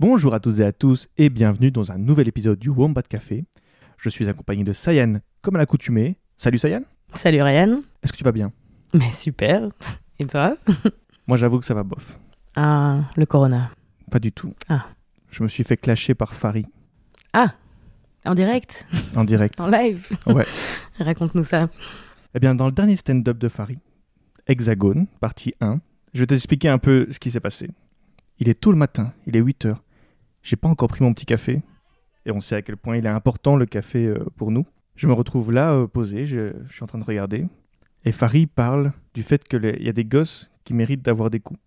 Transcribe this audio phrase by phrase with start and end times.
[0.00, 3.44] Bonjour à tous et à tous et bienvenue dans un nouvel épisode du Wombat Café.
[3.98, 6.16] Je suis accompagné de Sayan comme à l'accoutumée.
[6.38, 7.82] Salut Sayan, Salut Ryan.
[8.02, 8.50] est-ce que tu vas bien?
[8.94, 9.68] Mais super.
[10.18, 10.56] Et toi?
[11.26, 12.18] Moi j'avoue que ça va bof.
[12.56, 13.72] Ah, le corona.
[14.10, 14.54] Pas du tout.
[14.70, 14.86] Ah.
[15.30, 16.64] Je me suis fait clasher par Farid
[18.24, 18.86] En direct?
[19.16, 19.60] En direct.
[19.60, 20.08] En live?
[20.24, 20.46] Ouais.
[20.98, 21.68] Raconte-nous ça.
[22.34, 23.80] Eh bien dans le dernier stand-up de Farid,
[24.46, 25.78] Hexagone, partie 1,
[26.14, 27.68] je vais t'expliquer un peu ce qui s'est passé.
[28.38, 29.82] Il est tôt le matin, il est 8 heures.
[30.42, 31.62] J'ai pas encore pris mon petit café.
[32.26, 34.66] Et on sait à quel point il est important le café euh, pour nous.
[34.94, 37.46] Je me retrouve là, euh, posé, je, je suis en train de regarder.
[38.04, 41.60] Et Farid parle du fait qu'il y a des gosses qui méritent d'avoir des coups.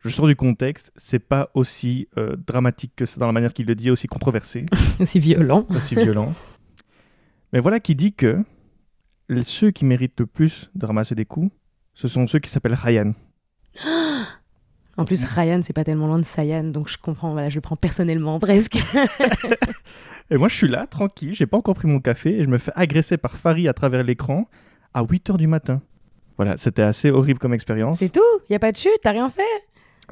[0.00, 3.66] Je sors du contexte, c'est pas aussi euh, dramatique que ça dans la manière qu'il
[3.66, 4.66] le dit, aussi controversé,
[5.00, 5.66] Aussi violent.
[5.70, 6.34] aussi violent.
[7.54, 8.44] Mais voilà qui dit que
[9.42, 11.50] ceux qui méritent le plus de ramasser des coups,
[11.94, 13.14] ce sont ceux qui s'appellent Ryan.
[14.96, 17.60] En plus, Ryan, c'est pas tellement loin de Sayan, donc je comprends, voilà, je le
[17.60, 18.78] prends personnellement presque.
[20.30, 22.56] Et moi, je suis là, tranquille, j'ai pas encore pris mon café, et je me
[22.58, 24.48] fais agresser par Farid à travers l'écran
[24.94, 25.82] à 8h du matin.
[26.36, 27.98] Voilà, c'était assez horrible comme expérience.
[27.98, 28.20] C'est tout?
[28.48, 28.98] Y a pas de chute?
[29.02, 29.42] T'as rien fait?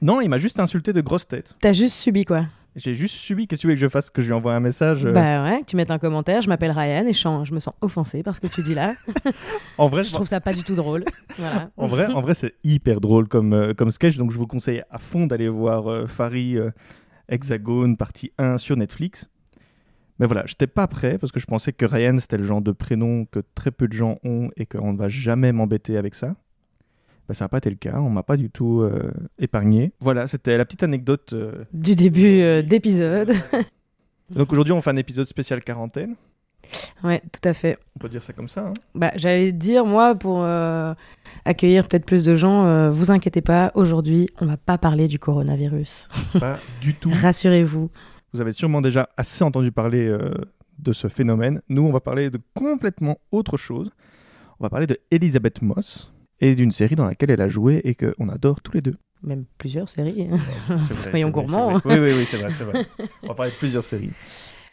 [0.03, 1.55] Non, il m'a juste insulté de grosse tête.
[1.61, 4.23] T'as juste subi quoi J'ai juste subi, qu'est-ce que tu veux que je fasse Que
[4.23, 6.71] je lui envoie un message euh, Bah ouais, que tu mettes un commentaire, je m'appelle
[6.71, 8.95] Ryan et je, me sens offensée par ce que tu dis là.
[9.79, 11.05] En vrai, je trouve ça pas du tout drôle.
[11.39, 11.71] Voilà.
[11.77, 14.83] En vrai, en vrai c'est hyper drôle comme, euh, comme sketch, donc je vous conseille
[14.91, 16.71] à fond d'aller voir euh, Farid euh,
[17.29, 19.29] Hexagone partie 1 sur Netflix.
[20.19, 22.73] Mais voilà, j'étais pas prêt parce que je pensais que Ryan c'était le genre de
[22.73, 26.37] prénom que très peu de gens ont et qu'on ne va jamais m'embêter avec ça.
[27.35, 29.93] Ça n'a pas été le cas, on m'a pas du tout euh, épargné.
[30.01, 31.33] Voilà, c'était la petite anecdote.
[31.33, 31.65] euh.
[31.73, 33.33] Du début euh, d'épisode.
[34.31, 36.15] Donc aujourd'hui on fait un épisode spécial quarantaine,
[37.03, 37.77] Ouais, tout à fait.
[37.97, 38.69] on peut dire ça comme ça.
[38.69, 38.73] hein.
[38.95, 40.95] Bah, j'allais dire, moi, pour euh,
[41.45, 45.19] accueillir peut-être plus de gens, euh, vous inquiétez pas, aujourd'hui, on va pas parler du
[45.19, 46.09] coronavirus.
[46.39, 47.11] pas du tout.
[47.13, 47.91] Rassurez-vous.
[48.33, 50.33] Vous avez sûrement déjà assez entendu parler euh,
[50.79, 51.61] de ce phénomène.
[51.69, 53.91] Nous, on va parler de complètement autre chose.
[54.61, 56.12] On va parler de Elisabeth Moss
[56.43, 58.97] et d'une série dans laquelle elle a joué et qu'on adore tous les deux.
[59.23, 60.29] Même plusieurs séries.
[60.29, 61.79] Vrai, Soyons gourmands.
[61.79, 61.99] vrai.
[62.01, 62.85] Oui, oui, oui, c'est vrai, c'est vrai.
[63.23, 64.11] On va parler de plusieurs séries.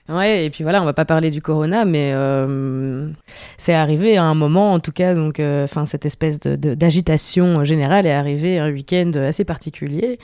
[0.10, 3.12] Ouais, et puis voilà, on va pas parler du corona, mais euh,
[3.58, 6.74] c'est arrivé à un moment, en tout cas, donc, euh, enfin, cette espèce de- de-
[6.74, 10.18] d'agitation générale est arrivée un week-end assez particulier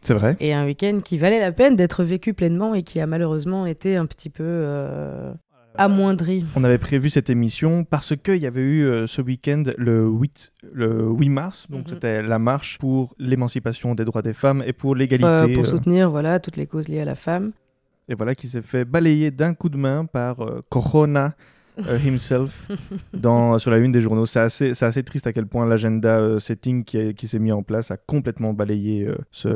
[0.00, 0.36] C'est vrai.
[0.40, 3.96] et un week-end qui valait la peine d'être vécu pleinement et qui a malheureusement été
[3.96, 5.34] un petit peu euh,
[5.78, 6.44] amoindri.
[6.56, 10.52] On avait prévu cette émission parce qu'il y avait eu euh, ce week-end le 8,
[10.72, 11.94] le 8 mars, donc Mhm.
[11.94, 15.28] c'était la marche pour l'émancipation des droits des femmes et pour l'égalité.
[15.28, 17.52] Euh, pour euh, soutenir voilà toutes les causes liées à la femme.
[18.08, 20.36] et voilà, qui s'est fait balayer d'un coup de main par
[20.68, 21.34] Corona
[22.04, 22.68] himself
[23.12, 24.26] dans, sur la une des journaux.
[24.26, 27.52] C'est assez, c'est assez triste à quel point l'agenda euh, setting qui, qui s'est mis
[27.52, 29.48] en place a complètement balayé euh, ce,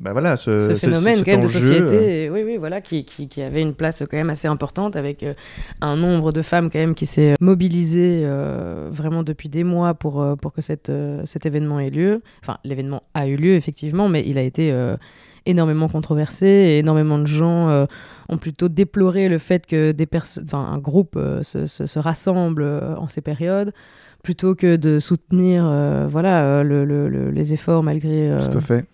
[0.00, 3.28] bah voilà, ce, ce phénomène quand même de société, euh, oui, oui, voilà, qui, qui,
[3.28, 5.34] qui avait une place quand même assez importante avec euh,
[5.80, 10.22] un nombre de femmes quand même qui s'est mobilisé euh, vraiment depuis des mois pour,
[10.22, 12.22] euh, pour que cette, euh, cet événement ait lieu.
[12.42, 14.96] Enfin, l'événement a eu lieu effectivement, mais il a été euh,
[15.46, 17.86] énormément controversé et énormément de gens euh,
[18.28, 20.06] ont plutôt déploré le fait que des
[20.52, 23.72] un groupe euh, se, se, se rassemble euh, en ces périodes
[24.22, 25.64] plutôt que de soutenir
[26.08, 28.84] voilà le- le- le- les efforts malgré Tout à fait.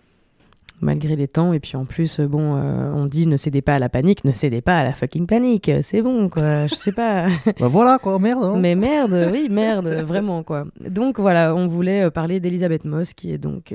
[0.79, 1.53] malgré les temps.
[1.53, 4.61] Et puis en plus, bon, on dit ne cédez pas à la panique, ne cédez
[4.61, 5.71] pas à la fucking panique.
[5.81, 6.67] C'est bon, quoi.
[6.67, 7.25] Je sais pas.
[7.59, 8.43] bah voilà quoi, merde.
[8.43, 8.57] hein.
[8.59, 10.65] Mais merde, oui, merde, vraiment, quoi.
[10.87, 13.73] Donc voilà, on voulait parler d'Elisabeth Moss, qui est donc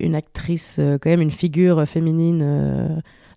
[0.00, 2.88] une actrice, euh, quand même une figure féminine euh,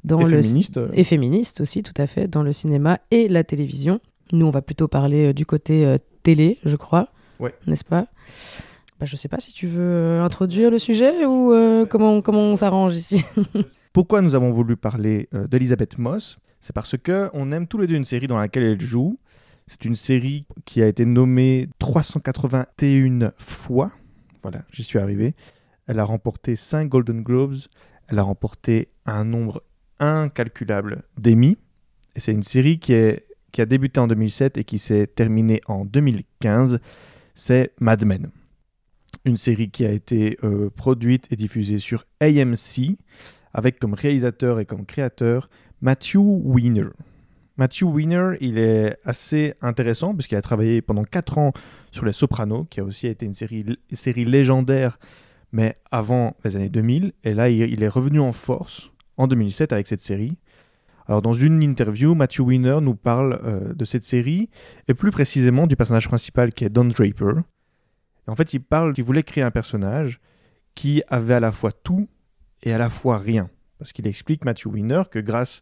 [0.03, 0.77] dans Et le féministe.
[0.77, 3.99] euh, et féministe aussi, tout à fait, dans le cinéma et la télévision.
[4.31, 7.09] Nous, on va plutôt parler du côté télé, je crois.
[7.39, 7.53] Ouais.
[7.67, 8.07] N'est-ce pas?
[8.99, 12.55] Bah, Je sais pas si tu veux introduire le sujet ou euh, comment, comment on
[12.55, 13.23] s'arrange ici.
[13.93, 16.37] Pourquoi nous avons voulu parler euh, d'Elisabeth Moss?
[16.59, 19.17] C'est parce que on aime tous les deux une série dans laquelle elle joue.
[19.67, 23.91] C'est une série qui a été nommée 381 fois.
[24.41, 25.35] Voilà, j'y suis arrivé.
[25.87, 27.55] Elle a remporté 5 Golden Globes.
[28.07, 29.63] Elle a remporté un nombre
[29.99, 31.57] incalculable d'Emmy.
[32.15, 36.79] Et c'est une série qui, a débuté en 2007 et qui s'est terminée en 2015.
[37.33, 38.29] C'est Mad Men.
[39.25, 42.97] Une série qui a été euh, produite et diffusée sur AMC
[43.53, 45.49] avec comme réalisateur et comme créateur
[45.81, 46.89] Matthew Weiner.
[47.57, 51.53] Matthew Weiner, il est assez intéressant puisqu'il a travaillé pendant 4 ans
[51.91, 54.99] sur Les Sopranos, qui a aussi été une série légendaire,
[55.51, 57.13] mais avant les années 2000.
[57.23, 60.37] Et là, il, est revenu en force en 2007 avec cette série.
[61.07, 64.49] Alors, dans une interview, Matthew Weiner nous parle euh, de cette série
[64.87, 67.41] et plus précisément du personnage principal qui est Don Draper.
[68.27, 70.19] Et en fait, il parle qu'il voulait créer un personnage
[70.75, 72.09] qui avait à la fois tout
[72.63, 73.49] et à la fois rien.
[73.79, 75.61] Parce qu'il explique, Matthew Weiner, que grâce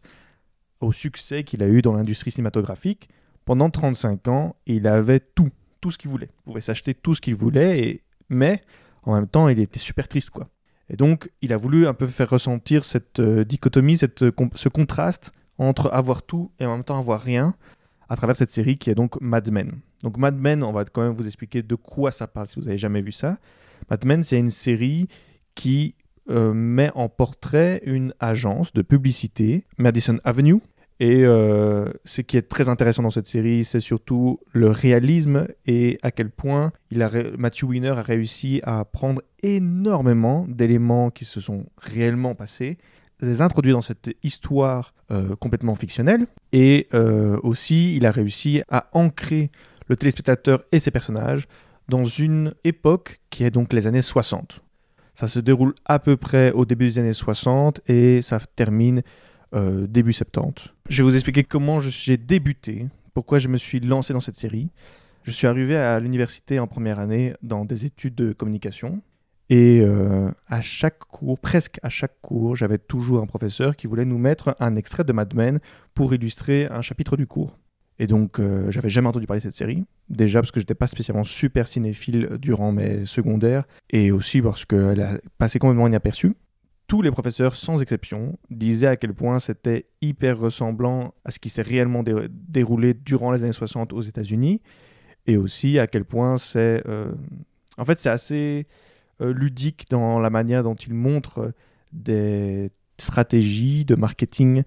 [0.80, 3.08] au succès qu'il a eu dans l'industrie cinématographique,
[3.44, 5.50] pendant 35 ans, il avait tout,
[5.80, 6.30] tout ce qu'il voulait.
[6.40, 8.62] Il pouvait s'acheter tout ce qu'il voulait, mais
[9.06, 10.48] en même temps, il était super triste, quoi.
[10.88, 14.68] Et donc, il a voulu un peu faire ressentir cette euh, dichotomie, cette, euh, ce
[14.68, 17.54] contraste entre avoir tout et en même temps avoir rien,
[18.08, 19.72] à travers cette série qui est donc Mad Men.
[20.02, 22.66] Donc Mad Men, on va quand même vous expliquer de quoi ça parle si vous
[22.66, 23.38] n'avez jamais vu ça.
[23.90, 25.08] Mad Men, c'est une série
[25.54, 25.94] qui
[26.28, 30.60] euh, met en portrait une agence de publicité, Madison Avenue.
[30.98, 35.98] Et euh, ce qui est très intéressant dans cette série, c'est surtout le réalisme et
[36.02, 36.72] à quel point
[37.38, 42.78] Matthew Weiner a réussi à prendre énormément d'éléments qui se sont réellement passés,
[43.20, 46.26] les introduire dans cette histoire euh, complètement fictionnelle.
[46.52, 49.50] Et euh, aussi, il a réussi à ancrer
[49.88, 51.46] le téléspectateur et ses personnages
[51.88, 54.62] dans une époque qui est donc les années 60.
[55.14, 59.02] Ça se déroule à peu près au début des années 60 et ça termine
[59.56, 60.68] euh, début 70.
[60.88, 64.68] Je vais vous expliquer comment j'ai débuté, pourquoi je me suis lancé dans cette série.
[65.24, 69.02] Je suis arrivé à l'université en première année dans des études de communication.
[69.48, 74.04] Et euh, à chaque cours, presque à chaque cours, j'avais toujours un professeur qui voulait
[74.04, 75.60] nous mettre un extrait de Mad Men
[75.94, 77.56] pour illustrer un chapitre du cours.
[77.98, 79.84] Et donc, euh, j'avais jamais entendu parler de cette série.
[80.08, 85.00] Déjà parce que j'étais pas spécialement super cinéphile durant mes secondaires, et aussi parce qu'elle
[85.00, 86.34] a passé complètement inaperçue.
[86.86, 91.48] Tous les professeurs, sans exception, disaient à quel point c'était hyper ressemblant à ce qui
[91.48, 94.60] s'est réellement dé- déroulé durant les années 60 aux États-Unis,
[95.26, 96.82] et aussi à quel point c'est.
[96.86, 97.10] euh,
[97.76, 98.66] En fait, c'est assez
[99.20, 101.52] euh, ludique dans la manière dont il montre euh,
[101.92, 104.62] des stratégies de marketing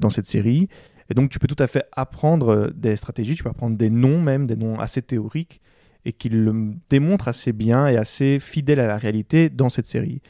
[0.00, 0.68] dans cette série.
[1.10, 4.20] Et donc, tu peux tout à fait apprendre des stratégies, tu peux apprendre des noms
[4.22, 5.60] même, des noms assez théoriques,
[6.06, 10.22] et qu'il le démontre assez bien et assez fidèle à la réalité dans cette série.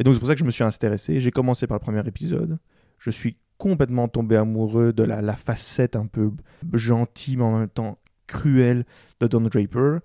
[0.00, 1.20] Et donc, c'est pour ça que je me suis intéressé.
[1.20, 2.58] J'ai commencé par le premier épisode.
[2.98, 6.30] Je suis complètement tombé amoureux de la, facette un peu
[6.72, 8.86] gentille, mais en même temps cruelle
[9.20, 9.98] de Don Draper.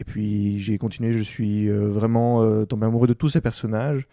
[0.00, 1.12] Et puis, j'ai continué.
[1.12, 4.08] Je suis euh, vraiment euh, tombé amoureux de tous ces personnages.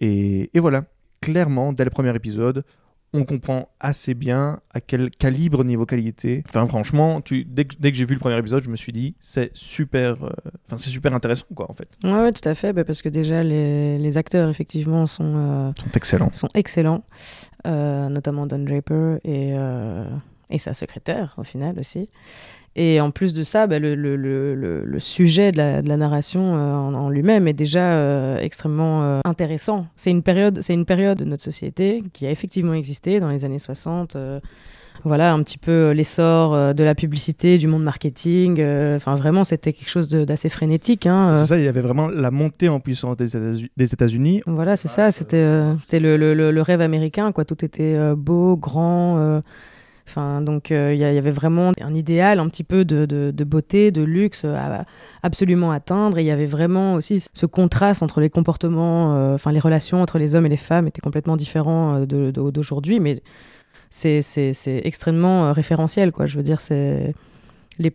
[0.00, 0.86] Et, et voilà,
[1.20, 2.64] clairement, dès le premier épisode,
[3.12, 6.42] on comprend assez bien à quel calibre niveau qualité.
[6.48, 8.92] Enfin, franchement, tu, dès que, dès que j'ai vu le premier épisode, je me suis
[8.92, 10.30] dit, c'est super, euh,
[10.66, 11.88] enfin, c'est super intéressant, quoi, en fait.
[12.04, 15.72] Ouais, ouais, tout à fait, bah, parce que déjà les, les acteurs effectivement sont, euh,
[15.80, 16.32] sont excellents.
[16.32, 17.04] sont excellents,
[17.66, 19.54] euh, notamment Don Draper et,
[20.50, 22.08] et sa secrétaire au final aussi.
[22.80, 25.88] Et en plus de ça, bah, le, le, le, le- le sujet de la, de
[25.88, 29.86] la narration euh, en, en lui-même est déjà euh, extrêmement euh, intéressant.
[29.96, 33.44] C'est une, période, c'est une période de notre société qui a effectivement existé dans les
[33.44, 34.14] années 60.
[34.14, 34.38] euh,
[35.04, 38.58] voilà, un petit peu l'essor de la publicité, du monde marketing.
[38.60, 41.06] euh, Enfin, vraiment, c'était quelque chose de- d'assez frénétique.
[41.06, 41.34] Hein.
[41.36, 44.42] C'est ça, il y avait vraiment la montée en puissance des États- des États-Unis.
[44.46, 47.44] Voilà, c'est ça, c'était euh, c'était le, le- le- le rêve américain, quoi.
[47.44, 49.40] Tout était euh, beau, grand.
[50.08, 53.90] Euh, Enfin, donc euh, il y, avait vraiment un idéal un petit peu de, beauté,
[53.90, 54.84] de luxe à
[55.22, 56.18] absolument atteindre.
[56.18, 60.02] Et il y avait vraiment aussi ce contraste entre les comportements, euh, enfin les relations
[60.02, 63.20] entre les hommes et les femmes étaient complètement différents euh, d'aujourd'hui, mais
[63.90, 64.22] c'est
[64.84, 66.26] extrêmement euh, référentiel, quoi.
[66.26, 67.14] Je veux dire, c'est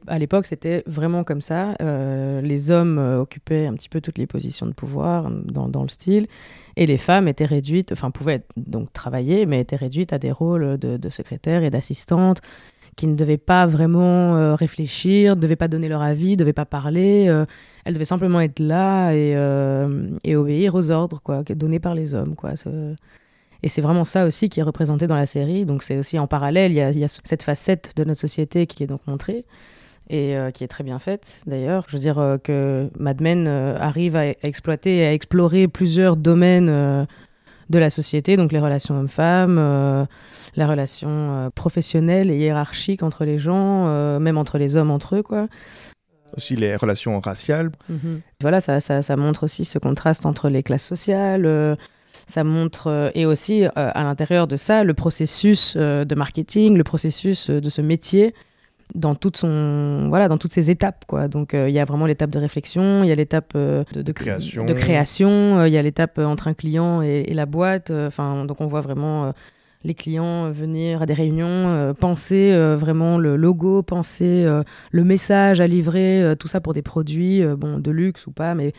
[0.07, 1.75] à l'époque, c'était vraiment comme ça.
[1.81, 5.83] Euh, les hommes euh, occupaient un petit peu toutes les positions de pouvoir euh, dans,
[5.83, 6.27] le style,
[6.75, 10.77] et les femmes étaient réduites, enfin pouvaient donc travailler, mais étaient réduites à des rôles
[10.77, 12.41] de, de secrétaires et d'assistantes
[12.95, 16.65] qui ne devaient pas vraiment réfléchir, ne devaient pas donner leur avis, ne devaient pas
[16.65, 17.23] parler.
[17.85, 22.35] elles devaient simplement être là et, obéir aux ordres quoi, donnés par les hommes.
[22.35, 22.51] Quoi.
[23.63, 25.65] Et c'est vraiment ça aussi qui est représenté dans la série.
[25.65, 28.19] Donc c'est aussi en parallèle, il y a, il y a cette facette de notre
[28.19, 29.45] société qui est donc montrée
[30.09, 31.85] et euh, qui est très bien faite d'ailleurs.
[31.87, 35.67] Je veux dire euh, que Mad Men euh, arrive à, à exploiter et à explorer
[35.67, 37.07] plusieurs domaines
[37.69, 40.05] de la société, donc les relations hommes-femmes, euh,
[40.55, 45.15] la relation euh, professionnelle et hiérarchique entre les gens, euh, même entre les hommes entre
[45.15, 45.47] eux, quoi.
[46.35, 47.71] Aussi les relations raciales.
[48.41, 51.77] Voilà, ça, ça, ça montre aussi ce contraste entre les classes sociales.
[52.27, 56.77] Ça montre euh, et aussi euh, à l'intérieur de ça le processus euh, de marketing,
[56.77, 58.33] le processus de ce métier
[58.95, 61.27] dans toute son voilà dans toutes ses étapes quoi.
[61.27, 64.01] Donc euh, il y a vraiment l'étape de réflexion, il y a l'étape euh, de,
[64.01, 64.65] de Création.
[64.65, 67.91] de création, euh, il y a l'étape entre un client et, et la boîte.
[67.91, 69.33] Enfin donc on voit vraiment
[69.83, 74.45] les clients euh, venir à des réunions, euh, penser euh, vraiment le logo, penser
[74.91, 78.73] le message à livrer, tout ça pour des produits, bon, de luxe ou pas, mais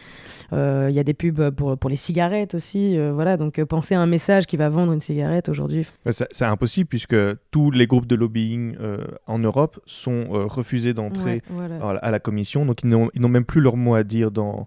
[0.53, 2.97] il y a des pubs pour, pour les cigarettes aussi.
[3.13, 5.87] voilà, donc penser à un message qui va vendre une cigarette aujourd'hui.
[6.07, 7.17] Ouais, C'est impossible puisque
[7.51, 8.77] tous les groupes de lobbying
[9.27, 11.99] en Europe sont refusés d'entrer Ouais, voilà.
[11.99, 12.65] à la- commission.
[12.65, 14.67] Donc ils n'ont même plus leur mot à dire dans,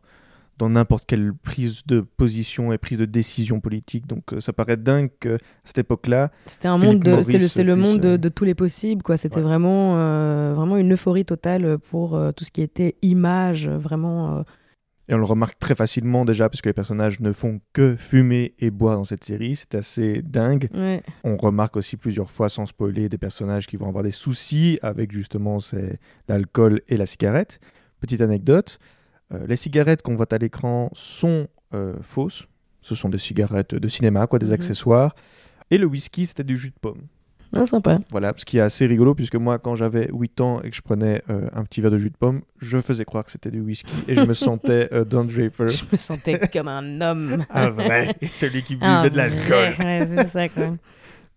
[0.57, 4.07] dans n'importe quelle prise de position et prise de décision politique.
[4.07, 7.75] Donc euh, ça paraît dingue qu'à cette époque-là, C'était un Philippe monde de, c'est le,
[7.75, 9.17] monde de, euh, de tous les possibles, quoi.
[9.17, 9.41] C'était Ouais.
[9.43, 14.43] vraiment, euh, vraiment une euphorie totale pour euh, tout ce qui était image, vraiment.
[15.09, 18.55] et on le remarque très facilement déjà, parce que les personnages ne font que fumer
[18.59, 20.69] et boire dans cette série, c'est assez dingue.
[20.73, 21.03] ouais.
[21.23, 25.11] On remarque aussi plusieurs fois, sans spoiler, des personnages qui vont avoir des soucis avec
[25.11, 25.59] justement
[26.27, 27.59] l'alcool et la cigarette.
[27.99, 28.79] Petite anecdote,
[29.48, 32.48] les cigarettes qu'on voit à l'écran sont euh, fausses.
[32.81, 34.53] Ce sont des cigarettes de cinéma, quoi, des Mhm.
[34.53, 35.15] accessoires.
[35.72, 37.01] Et le whisky, c'était du jus de pomme.
[37.53, 37.98] Ah, sympa.
[38.12, 40.81] Voilà, ce qui est assez rigolo, puisque moi, quand j'avais 8 ans et que je
[40.81, 43.62] prenais euh, un petit verre de jus de pomme, je faisais croire que c'était du
[43.62, 45.69] whisky et je me sentais euh, Don Draper.
[45.69, 47.46] Je me sentais comme un homme.
[47.50, 49.75] Un vrai, celui qui buvait Un de l'alcool.
[49.84, 50.75] Ouais, c'est ça, quoi.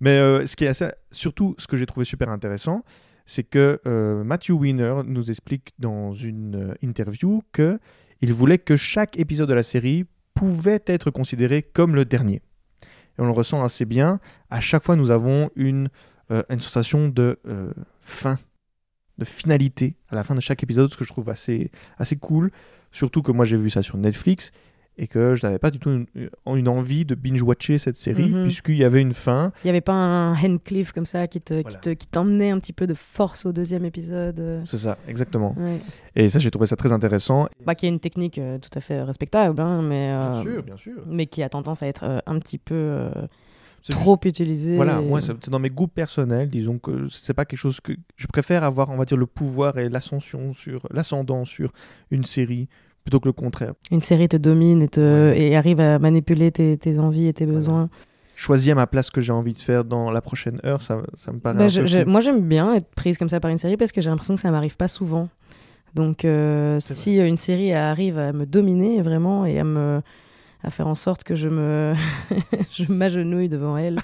[0.00, 2.82] Mais euh, ce qui est assez, surtout ce que j'ai trouvé super intéressant,
[3.30, 7.78] c'est que euh, Matthew Weiner nous explique dans une euh, interview que
[8.22, 12.42] il voulait que chaque épisode de la série pouvait être considéré comme le dernier.
[12.82, 14.18] Et on le ressent assez bien.
[14.50, 15.90] À chaque fois, nous avons une,
[16.32, 17.38] euh, une sensation de
[18.00, 18.36] fin,
[19.18, 22.50] de finalité à la fin de chaque épisode, ce que je trouve assez, assez cool.
[22.90, 24.50] Surtout que moi, j'ai vu ça sur Netflix
[25.02, 26.06] et que je n'avais pas du tout une,
[26.54, 28.42] une envie de binge-watcher cette série, Mhm.
[28.42, 29.50] puisqu'il y avait une fin.
[29.64, 31.78] Il n'y avait pas un Hencliff comme ça qui te, qui Voilà.
[31.78, 34.62] te, qui t'emmenait un petit peu de force au deuxième épisode.
[34.66, 35.54] C'est ça, exactement.
[35.58, 35.80] ouais.
[36.16, 37.48] Et ça, j'ai trouvé ça très intéressant.
[37.64, 41.02] Bah, qui est une technique euh, tout à fait respectable, hein, mais, euh, bien sûr.
[41.06, 43.08] mais qui a tendance à être euh, un petit peu
[43.88, 44.76] trop utilisée.
[44.76, 46.50] Voilà, et- moi, c'est c'est dans mes goûts personnels.
[46.50, 49.78] Disons que c'est pas quelque chose que je préfère avoir, on va dire, le pouvoir
[49.78, 51.72] et l'ascension sur l'ascendant sur
[52.10, 52.68] une série
[53.10, 53.72] plutôt que le contraire.
[53.90, 55.40] Une série te domine et, te, Ouais.
[55.40, 57.58] et arrive à manipuler tes, tes envies et tes Voilà.
[57.58, 57.88] besoins.
[58.36, 61.40] Choisir ma place que j'ai envie de faire dans la prochaine heure, ça, ça me
[61.40, 62.08] paraît Bah, un je- peu je- fou.
[62.08, 64.40] moi, j'aime bien être prise comme ça par une série parce que j'ai l'impression que
[64.40, 65.28] ça m'arrive pas souvent.
[65.94, 70.00] Donc, euh, si euh, une série arrive à me dominer vraiment et à me
[70.62, 71.94] à faire en sorte que je me
[72.72, 73.98] je m'agenouille devant elle,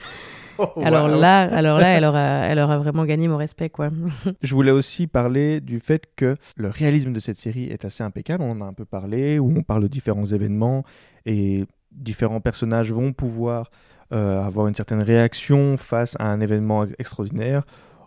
[0.83, 1.21] alors Wow.
[1.21, 3.91] là, alors là, elle aura, elle aura vraiment gagné mon respect, quoi.
[4.43, 8.43] Je voulais aussi parler du fait que le réalisme de cette série est assez impeccable.
[8.43, 10.85] On en a un peu parlé, où on parle de différents événements
[11.25, 13.71] et différents personnages vont pouvoir
[14.13, 17.65] euh, avoir une certaine réaction face à un événement extraordinaire.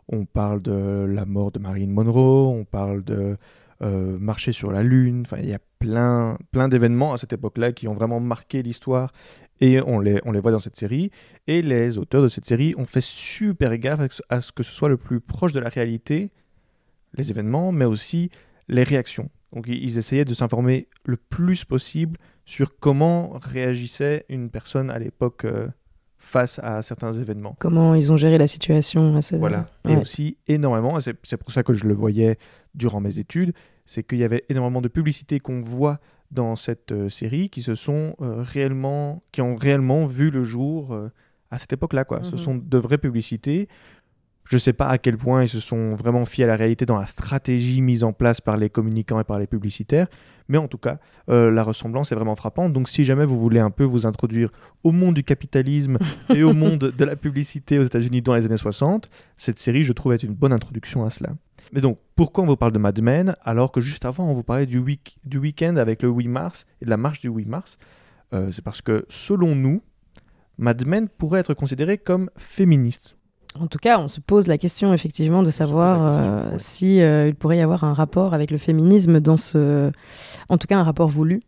[0.07, 3.37] On parle de la mort de Marilyn Monroe, on parle de
[3.81, 5.21] euh, marcher sur la Lune.
[5.25, 9.11] Enfin, il y a plein, plein d'événements à cette époque-là qui ont vraiment marqué l'histoire
[9.61, 11.11] et on les, on les voit dans cette série.
[11.47, 14.89] Et les auteurs de cette série ont fait super gaffe à ce que ce soit
[14.89, 16.31] le plus proche de la réalité,
[17.15, 18.29] les événements, mais aussi
[18.67, 19.29] les réactions.
[19.53, 25.45] Donc ils essayaient de s'informer le plus possible sur comment réagissait une personne à l'époque
[25.45, 25.67] euh,
[26.19, 27.55] face à certains événements.
[27.59, 29.35] Comment ils ont géré la situation à ce...
[29.37, 29.65] Voilà.
[29.87, 30.01] Et Ouais.
[30.01, 32.37] aussi énormément, et c'est pour ça que je le voyais
[32.75, 33.53] durant mes études,
[33.85, 35.99] c'est qu'il y avait énormément de publicités qu'on voit
[36.31, 40.93] dans cette euh, série qui se sont euh, réellement, qui ont réellement vu le jour
[40.93, 41.09] euh,
[41.49, 42.03] à cette époque-là.
[42.05, 42.21] Quoi.
[42.23, 42.37] Ce Mhm.
[42.37, 43.67] sont de vraies publicités.
[44.45, 46.85] Je ne sais pas à quel point ils se sont vraiment fiés à la réalité
[46.87, 50.07] dans la stratégie mise en place par les communicants et par les publicitaires,
[50.47, 50.97] mais en tout cas,
[51.29, 52.73] euh, la ressemblance est vraiment frappante.
[52.73, 54.49] Donc si jamais vous voulez un peu vous introduire
[54.83, 55.99] au monde du capitalisme
[56.35, 59.93] et au monde de la publicité aux États-Unis dans les années 60, cette série, je
[59.93, 61.29] trouve, est une bonne introduction à cela.
[61.71, 64.43] Mais donc, pourquoi on vous parle de Mad Men alors que juste avant, on vous
[64.43, 67.45] parlait du, week- du week-end avec le 8 mars et de la marche du 8
[67.45, 67.77] mars?
[68.33, 69.81] Euh, C'est parce que, selon nous,
[70.57, 73.15] Mad Men pourrait être considéré comme féministe.
[73.59, 76.59] En tout cas, on se pose la question effectivement de savoir question, euh, ouais.
[76.59, 79.91] si euh, il pourrait y avoir un rapport avec le féminisme dans ce,
[80.49, 81.39] en tout cas un rapport voulu,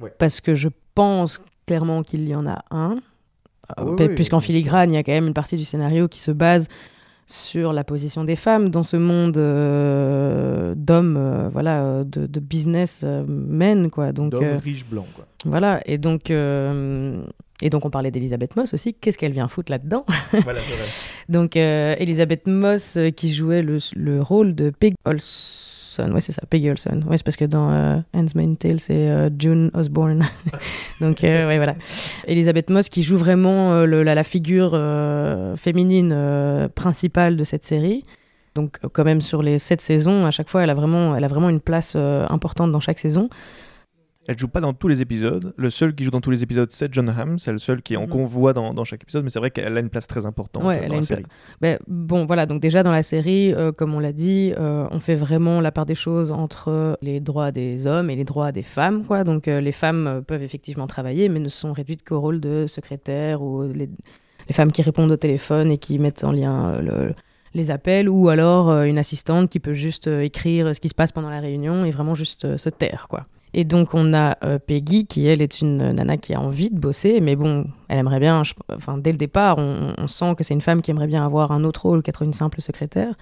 [0.00, 0.12] Ouais.
[0.18, 2.96] parce que je pense clairement qu'il y en a un,
[3.68, 6.06] Ah oui, pu- oui, puisqu'en filigrane il y a quand même une partie du scénario
[6.08, 6.68] qui se base
[7.26, 12.40] sur la position des femmes dans ce monde euh, d'hommes, euh, voilà, euh, de, de
[12.40, 14.12] business euh, men, quoi.
[14.12, 15.06] Donc D'hommes riches blancs.
[15.14, 15.26] Quoi.
[15.44, 16.32] voilà, et donc.
[17.62, 20.04] Et donc on parlait d'Elisabeth Moss aussi, qu'est-ce qu'elle vient foutre là-dedans
[20.44, 20.60] voilà,
[21.28, 26.10] donc, euh, Elisabeth Moss euh, qui jouait le, le rôle de Peggy Olson.
[26.12, 27.02] Ouais, c'est ça, Peggy Olson.
[27.06, 30.24] Ouais, c'est parce que dans euh, Handmaid's Tale, c'est euh, June Osborne.
[31.00, 31.74] Donc, euh, ouais, voilà.
[32.26, 34.70] Elisabeth Moss qui joue vraiment le- la, la figure
[35.56, 38.02] féminine principale de cette série.
[38.54, 41.28] Donc, quand même, sur les sept saisons, à chaque fois, elle a vraiment, elle a
[41.28, 43.28] vraiment une place importante dans chaque saison.
[44.28, 45.52] Elle joue pas dans tous les épisodes.
[45.56, 47.38] Le seul qui joue dans tous les épisodes, c'est John Hamm.
[47.40, 48.08] C'est le seul qui en Mhm.
[48.08, 50.82] convoi dans, dans chaque épisode, mais c'est vrai qu'elle a une place très importante Ouais,
[50.86, 51.24] dans la une série.
[51.60, 55.00] Ben, bon, voilà, donc déjà dans la série, euh, comme on l'a dit, euh, on
[55.00, 58.62] fait vraiment la part des choses entre les droits des hommes et les droits des
[58.62, 59.24] femmes, quoi.
[59.24, 63.42] Donc euh, les femmes peuvent effectivement travailler, mais ne sont réduites qu'au rôle de secrétaire
[63.42, 63.88] ou les,
[64.48, 67.12] les femmes qui répondent au téléphone et qui mettent en lien le-
[67.54, 70.94] les appels, ou alors euh, une assistante qui peut juste euh, écrire ce qui se
[70.94, 73.24] passe pendant la réunion et vraiment juste euh, se taire, quoi.
[73.54, 76.78] Et donc on a euh, Peggy qui elle est une nana qui a envie de
[76.78, 78.42] bosser, mais bon, elle aimerait bien,
[78.72, 81.64] enfin dès le départ, on, sent que c'est une femme qui aimerait bien avoir un
[81.64, 83.14] autre rôle qu'être une simple secrétaire.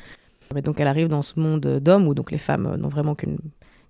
[0.54, 3.38] Mais donc elle arrive dans ce monde d'hommes où donc les femmes n'ont vraiment qu'une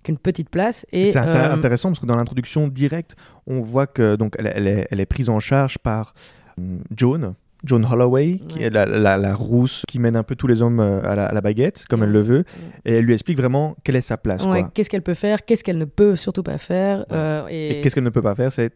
[0.03, 0.85] qu'une petite place.
[0.91, 3.15] Et, c'est euh, intéressant parce que dans l'introduction directe,
[3.47, 6.15] on voit que donc elle, est, elle est, prise en charge par
[6.59, 10.61] euh, Joan, Joan Holloway, qui est la, la, rousse qui mène un peu tous les
[10.61, 12.43] hommes euh, à la, baguette, comme elle le veut,
[12.85, 14.45] et elle lui explique vraiment quelle est sa place.
[14.73, 17.05] Qu'est-ce qu'elle peut faire, qu'est-ce qu'elle ne peut surtout pas faire.
[17.11, 18.71] Euh, et, qu'est-ce qu'elle ne peut pas faire, c'est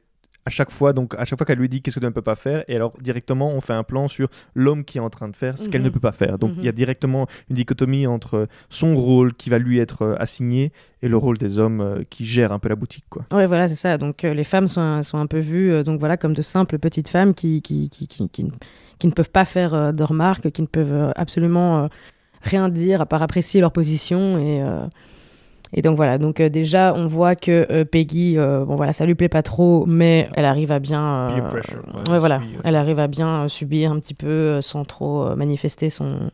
[0.45, 2.35] à chaque fois, donc à chaque fois qu'elle lui dit qu'est-ce qu'elle ne peut pas
[2.35, 5.35] faire, et alors directement on fait un plan sur l'homme qui est en train de
[5.35, 5.93] faire ce qu'elle ne mhm.
[5.93, 6.37] peut pas faire.
[6.37, 6.77] Donc il y a mhm.
[6.77, 10.71] directement une dichotomie entre son rôle qui va lui être euh, assigné
[11.01, 13.05] et le rôle des hommes qui gèrent un peu la boutique.
[13.09, 13.25] Quoi.
[13.31, 13.97] Ouais, voilà, c'est ça.
[13.97, 17.35] Donc les femmes sont, sont, un peu vues donc voilà, comme de simples petites femmes
[17.35, 18.29] qui, qui, qui, qui,
[18.99, 21.87] qui ne peuvent pas faire euh, de remarques, qui ne peuvent euh, absolument euh,
[22.41, 24.63] rien dire à part apprécier leur position et
[25.75, 29.43] et donc voilà, donc déjà on voit que Peggy, bon voilà, ça lui plaît pas
[29.43, 31.29] trop, mais elle arrive à bien,
[32.09, 36.31] ouais, voilà, elle arrive à bien subir un petit peu sans trop manifester son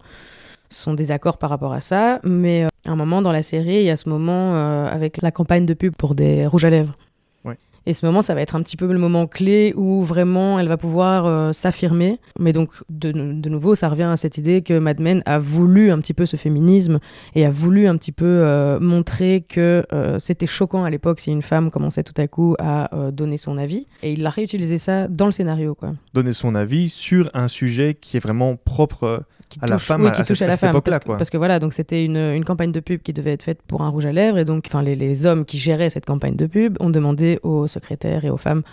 [0.69, 2.19] son désaccord par rapport à ça.
[2.23, 4.55] Mais à un moment dans la série, il y a ce moment
[4.85, 6.93] avec la campagne de pub pour des rouges à lèvres.
[7.85, 10.67] Et ce moment, ça va être un petit peu le moment clé où vraiment elle
[10.67, 12.19] va pouvoir euh, s'affirmer.
[12.39, 13.11] Mais donc, de,
[13.49, 16.35] nouveau, ça revient à cette idée que Mad Men a voulu un petit peu ce
[16.35, 16.99] féminisme
[17.33, 21.31] et a voulu un petit peu euh, montrer que euh, c'était choquant à l'époque si
[21.31, 23.85] une femme commençait tout à coup à donner son avis.
[24.03, 25.75] Et il a réutilisé ça dans le scénario.
[25.75, 25.93] Quoi.
[26.13, 29.23] Donner son avis sur un sujet qui est vraiment propre
[29.61, 32.17] à la femme à, touche à, la femme parce, parce, que voilà donc c'était une,
[32.17, 34.65] une, campagne de pub qui devait être faite pour un rouge à lèvres et donc
[34.67, 38.29] enfin les, les, hommes qui géraient cette campagne de pub ont demandé aux secrétaires et
[38.29, 38.63] aux femmes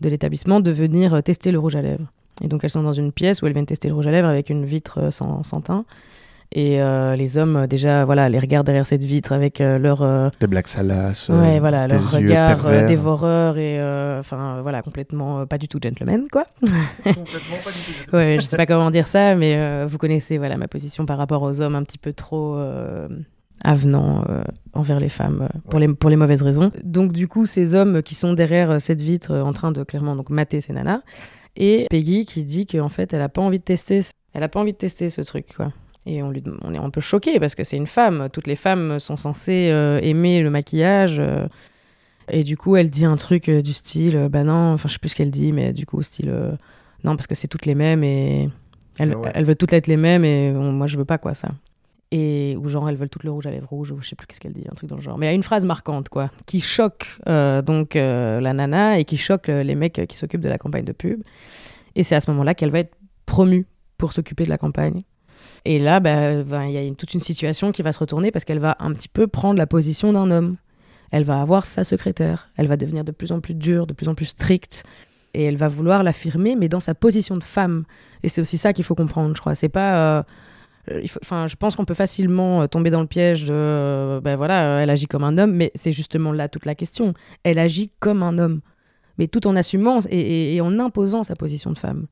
[0.00, 2.06] de l'établissement de venir euh, tester le rouge à lèvres.
[2.42, 4.28] Et donc elles sont dans une pièce où elles viennent tester le rouge à lèvres
[4.28, 5.84] avec une vitre euh, sans, sans teint
[6.52, 10.02] et euh, les hommes, déjà, voilà, les regardent derrière cette vitre avec euh, leur.
[10.02, 11.28] Euh, des blagues salaces.
[11.28, 13.80] ouais, voilà, leur regard dévoreur et.
[14.18, 16.46] Enfin, voilà, complètement pas du tout gentleman, quoi.
[17.04, 18.16] complètement pas du tout.
[18.16, 21.42] ouais, je sais pas comment dire ça, mais vous connaissez, voilà, ma position par rapport
[21.42, 22.56] aux hommes un petit peu trop
[23.64, 24.24] avenants
[24.74, 26.70] envers les femmes pour, les, pour les mauvaises raisons.
[26.84, 30.30] Donc, du coup, ces hommes qui sont derrière cette vitre en train de clairement donc,
[30.30, 31.00] mater ces nanas.
[31.56, 34.00] Et Peggy qui dit qu'en fait, elle a pas envie de tester.
[34.32, 35.72] Elle a pas envie de tester ce truc, quoi.
[36.06, 38.28] Et on, lui, on est un peu choqué parce que c'est une femme.
[38.32, 41.16] Toutes les femmes sont censées euh, aimer le maquillage.
[41.18, 41.46] Euh.
[42.28, 44.98] et du coup, elle dit un truc euh, du style, bah non, enfin je sais
[44.98, 46.30] plus ce qu'elle dit, mais du coup, style,
[47.04, 48.50] non, parce que c'est toutes les mêmes et
[48.98, 51.48] elle, elle, veut toutes être les mêmes et moi je veux pas quoi ça.
[52.10, 54.26] Et ou genre elles veulent toutes le rouge à lèvres rouge ou je sais plus
[54.26, 55.18] qu'est-ce qu'elle dit, un truc dans le genre.
[55.18, 59.16] Mais il y a une phrase marquante quoi, qui choque donc la nana et qui
[59.16, 61.22] choque les mecs qui s'occupent de la campagne de pub.
[61.96, 62.94] Et c'est à ce moment-là qu'elle va être
[63.26, 65.00] promue pour s'occuper de la campagne.
[65.64, 68.58] Et là, bah, il y a toute une situation qui va se retourner parce qu'elle
[68.58, 70.56] va un petit peu prendre la position d'un homme.
[71.10, 72.50] Elle va avoir sa secrétaire.
[72.56, 74.84] Elle va devenir de plus en plus dure, de plus en plus stricte.
[75.32, 77.84] Et elle va vouloir l'affirmer, mais dans sa position de femme.
[78.22, 79.54] Et c'est aussi ça qu'il faut comprendre, je crois.
[79.54, 80.18] C'est pas.
[80.18, 84.20] Euh, je pense qu'on peut facilement euh, tomber dans le piège de.
[84.22, 87.14] ben voilà, elle agit comme un homme, mais c'est justement là toute la question.
[87.42, 88.60] Elle agit comme un homme,
[89.16, 92.06] mais tout en assumant et en imposant sa position de femme.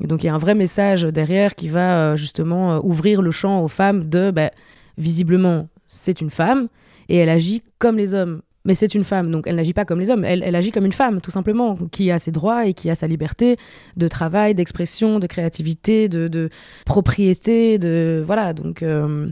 [0.00, 3.30] Donc il y a un vrai message derrière qui va euh, justement euh, ouvrir le
[3.30, 4.50] champ aux femmes de bah,
[4.96, 6.68] visiblement c'est une femme
[7.08, 8.42] et elle agit comme les hommes.
[8.64, 10.92] Mais c'est une femme, donc elle n'agit pas comme les hommes, elle, agit comme une
[10.92, 13.56] femme, tout simplement, qui a ses droits et qui a sa liberté
[13.96, 16.50] de travail, d'expression, de créativité, de,
[16.84, 18.22] propriété, de...
[18.26, 18.82] Voilà, donc...
[18.82, 19.30] Euh,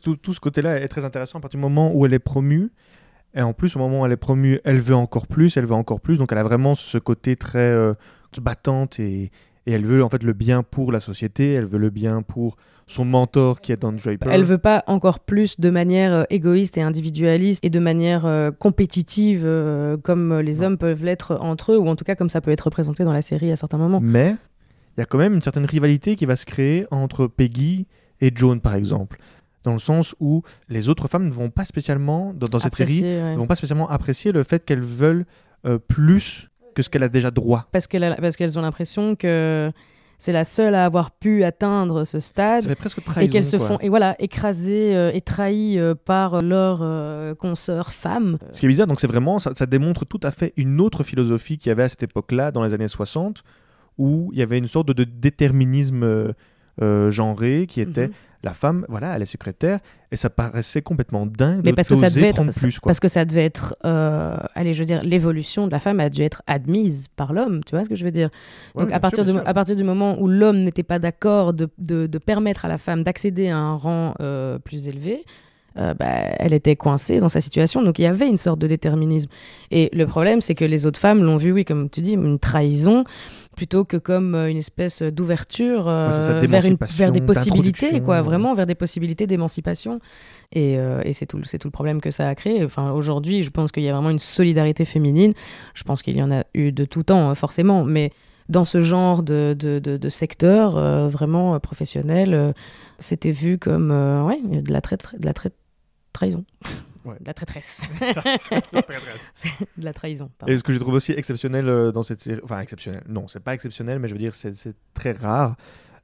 [0.00, 2.70] tout, ce côté-là est très intéressant à partir du moment où elle est promue.
[3.34, 5.74] Et en plus, au moment où elle est promue, elle veut encore plus, elle veut
[5.74, 6.16] encore plus.
[6.16, 7.92] Donc elle a vraiment ce côté très
[8.40, 9.30] battante et,
[9.68, 12.56] et elle veut en fait le bien pour la société, elle veut le bien pour
[12.86, 14.30] son mentor qui est Don Draper.
[14.30, 18.50] Elle veut pas encore plus de manière euh, égoïste et individualiste et de manière euh,
[18.50, 22.40] compétitive euh, comme les hommes peuvent l'être entre eux ou en tout cas comme ça
[22.40, 24.00] peut être représenté dans la série à certains moments.
[24.00, 24.36] Mais
[24.96, 27.86] il y a quand même une certaine rivalité qui va se créer entre Peggy
[28.22, 29.20] et Joan par exemple
[29.64, 33.36] dans le sens où les autres femmes ne vont pas spécialement dans, cette série ne
[33.36, 35.26] vont pas spécialement apprécier le fait qu'elles veulent
[35.88, 37.66] plus que ce qu'elle a déjà droit.
[37.72, 39.72] Parce qu'elles parce qu'elles ont l'impression que
[40.16, 43.58] c'est la seule à avoir pu atteindre ce stade ça fait presque et qu'elles se
[43.58, 48.38] font et voilà écraser euh, et trahies euh, par leurs euh, consoeurs femmes.
[48.52, 51.02] Ce qui est bizarre, donc c'est vraiment ça, ça, démontre tout à fait une autre
[51.02, 53.42] philosophie qu'il y avait à cette époque-là, dans les années 60,
[53.96, 56.32] où il y avait une sorte de, déterminisme
[57.10, 58.12] genré qui était mhm.
[58.42, 62.08] la femme, voilà, elle est secrétaire, et ça paraissait complètement dingue Mais parce que ça
[62.08, 62.80] devait être, plus.
[62.80, 66.08] Parce que ça devait être, euh, allez, je veux dire, l'évolution de la femme a
[66.08, 68.30] dû être admise par l'homme, tu vois ce que je veux dire?
[68.74, 72.64] Donc à partir, à partir du moment où l'homme n'était pas d'accord de, de, permettre
[72.64, 75.24] à la femme d'accéder à un rang euh, plus élevé,
[75.78, 76.06] euh, bah,
[76.38, 77.82] elle était coincée dans sa situation.
[77.82, 79.30] Donc il y avait une sorte de déterminisme.
[79.70, 82.38] Et le problème, c'est que les autres femmes l'ont vu, oui, comme tu dis, une
[82.38, 83.04] trahison
[83.58, 88.66] plutôt que comme euh, une espèce d'ouverture euh, vers, vers, des possibilités, quoi, vraiment vers
[88.66, 89.98] des possibilités d'émancipation.
[90.52, 92.64] Et, euh, et c'est tout, c'est tout le problème que ça a créé.
[92.64, 95.32] Enfin, aujourd'hui, je pense qu'il y a vraiment une solidarité féminine.
[95.74, 98.12] Je pense qu'il y en a eu de tout temps, hein, forcément, mais
[98.48, 100.72] dans ce genre de, de, de, secteur
[101.10, 102.54] vraiment professionnel,
[102.98, 105.52] c'était vu comme ouais, de la, traite, de la traite,
[106.18, 106.44] trahison.
[107.04, 107.82] De la traîtresse.
[109.78, 110.30] de la trahison.
[110.46, 113.40] Et ce que je trouve aussi exceptionnel euh, dans cette série, enfin exceptionnel, non, c'est
[113.40, 115.56] pas exceptionnel, mais je veux dire, c'est très rare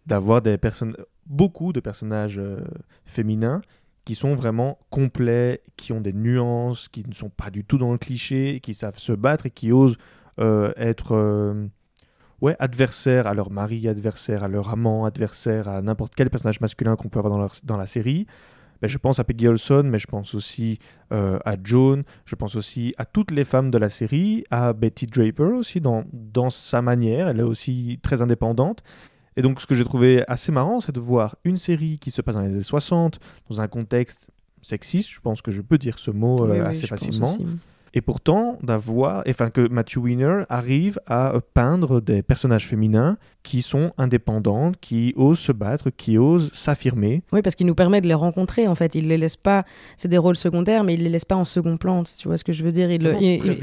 [0.07, 0.96] d'avoir des personnes,
[1.27, 2.61] beaucoup de personnages euh,
[3.05, 3.61] féminins
[4.05, 7.92] qui sont vraiment complets, qui ont des nuances, qui ne sont pas du tout dans
[7.92, 9.96] le cliché, qui savent se battre et qui osent
[10.38, 11.16] euh, être
[12.40, 16.96] ouais, adversaires à leur mari, adversaires à leur amant, adversaires à n'importe quel personnage masculin
[16.96, 18.27] qu'on peut avoir dans, dans la série.
[18.82, 20.78] Ben, je pense à Peggy Olson, mais je pense aussi
[21.12, 25.06] euh, à Joan, je pense aussi à toutes les femmes de la série, à Betty
[25.06, 28.82] Draper aussi, dans, dans sa manière, elle est aussi très indépendante.
[29.37, 32.22] Et donc ce que j'ai trouvé assez marrant, c'est de voir une série qui se
[32.22, 34.30] passe dans les années 60, dans un contexte
[34.62, 37.37] sexiste, je pense que je peux dire ce mot euh, assez facilement.
[37.96, 43.92] Et pourtant, d'avoir, enfin que Matthew Weiner arrive à peindre des personnages féminins qui sont
[43.98, 47.22] indépendants, qui osent se battre, qui osent s'affirmer.
[47.33, 48.66] Oui, parce qu'il nous permet de les rencontrer.
[48.66, 49.64] En fait, il les laisse pas.
[49.96, 52.02] C'est des rôles secondaires, mais il les laisse pas en second plan.
[52.02, 53.04] Tu vois ce que je veux dire Il,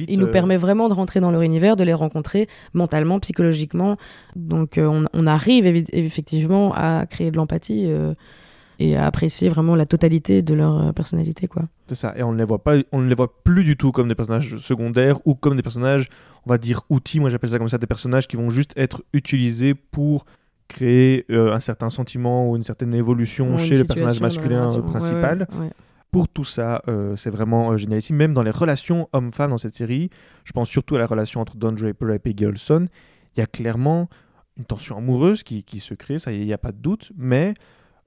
[0.08, 3.98] il, nous euh, permet vraiment de rentrer dans leur univers, de les rencontrer mentalement, psychologiquement.
[4.38, 7.86] Donc, euh, on, arrive effectivement à créer de l'empathie.
[7.88, 8.14] Euh,
[8.82, 11.64] et à apprécier vraiment la totalité de leur euh, personnalité quoi.
[11.88, 13.92] C'est ça et on ne les voit pas on ne les voit plus du tout
[13.92, 16.08] comme des personnages secondaires ou comme des personnages
[16.46, 19.04] on va dire outils moi j'appelle ça comme ça des personnages qui vont juste être
[19.14, 20.26] utilisés pour
[20.68, 25.48] créer euh, un certain sentiment ou une certaine évolution chez le personnage masculin principal.
[26.12, 28.12] Pour tout ça, euh, c'est vraiment génial ici.
[28.12, 30.10] Même dans les relations hommes-femmes dans cette série,
[30.44, 32.88] je pense surtout à la relation entre Don Draper et Peggy Olson,
[33.36, 34.10] il y a clairement
[34.58, 37.54] une tension amoureuse qui, qui se crée, ça il n'y a pas de doute, mais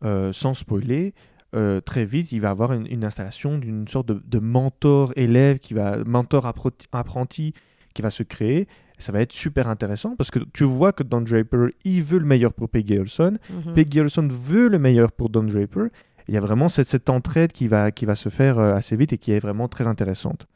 [0.05, 1.15] euh, sans spoiler,
[1.55, 7.55] euh, très vite, il va avoir une, installation d'une sorte de, mentor-élève, qui va mentor-apprenti
[7.95, 8.67] qui va se créer.
[8.99, 12.27] ça va être super intéressant parce que tu vois que Don Draper, il veut le
[12.27, 13.39] meilleur pour Peggy Olson.
[13.51, 13.75] Mhm.
[13.75, 15.89] Peggy Olson veut le meilleur pour Don Draper.
[16.27, 18.97] Il y a vraiment cette, cette entraide qui va, qui va se faire euh, assez
[18.97, 20.47] vite et qui est vraiment très intéressante.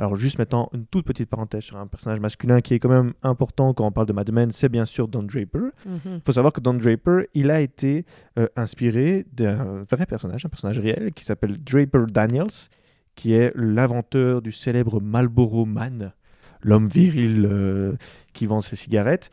[0.00, 3.12] Alors juste maintenant, une toute petite parenthèse sur un personnage masculin qui est quand même
[3.22, 5.72] important quand on parle de Mad Men, c'est bien sûr Don Draper.
[5.84, 6.20] Il mhm.
[6.24, 8.06] faut savoir que Don Draper, il a été
[8.38, 12.70] euh, inspiré d'un vrai personnage, un personnage réel qui s'appelle Draper Daniels,
[13.14, 16.14] qui est l'inventeur du célèbre Marlboro Man,
[16.62, 17.92] l'homme viril euh,
[18.32, 19.30] qui vend ses cigarettes.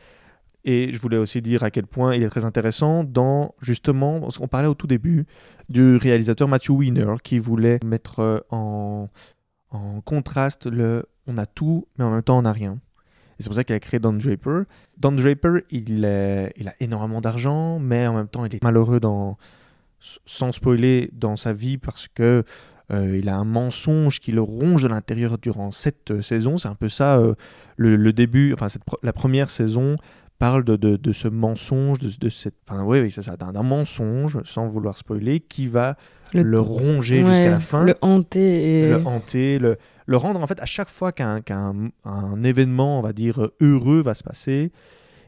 [0.64, 4.36] Et je voulais aussi dire à quel point il est très intéressant dans, justement, parce
[4.36, 5.24] qu'on parlait au tout début
[5.70, 9.08] du réalisateur Matthew Weiner qui voulait mettre euh, en
[9.70, 12.78] en contraste le on a tout, mais en même temps on n'a rien.
[13.38, 14.62] Et c'est pour ça qu'il a créé Don Draper.
[14.96, 16.50] Don Draper, il, a
[16.80, 19.36] énormément d'argent, mais en même temps il est malheureux dans,
[20.26, 22.44] sans spoiler dans sa vie parce que
[22.90, 26.56] euh, il a un mensonge qui le ronge de l'intérieur durant cette euh, saison.
[26.56, 27.34] C'est un peu ça euh,
[27.76, 28.66] le, début, enfin
[29.02, 29.96] la première saison
[30.38, 34.38] parle de, de, ce mensonge, de, de cette, enfin oui, oui c'est ça, d'un mensonge,
[34.44, 35.96] sans vouloir spoiler, qui va
[36.34, 38.88] le, ronger jusqu'à la fin, le hanter, et...
[38.90, 41.42] le hanter, le, le rendre en fait à chaque fois qu'un
[42.04, 44.70] un événement, on va dire heureux, va se passer,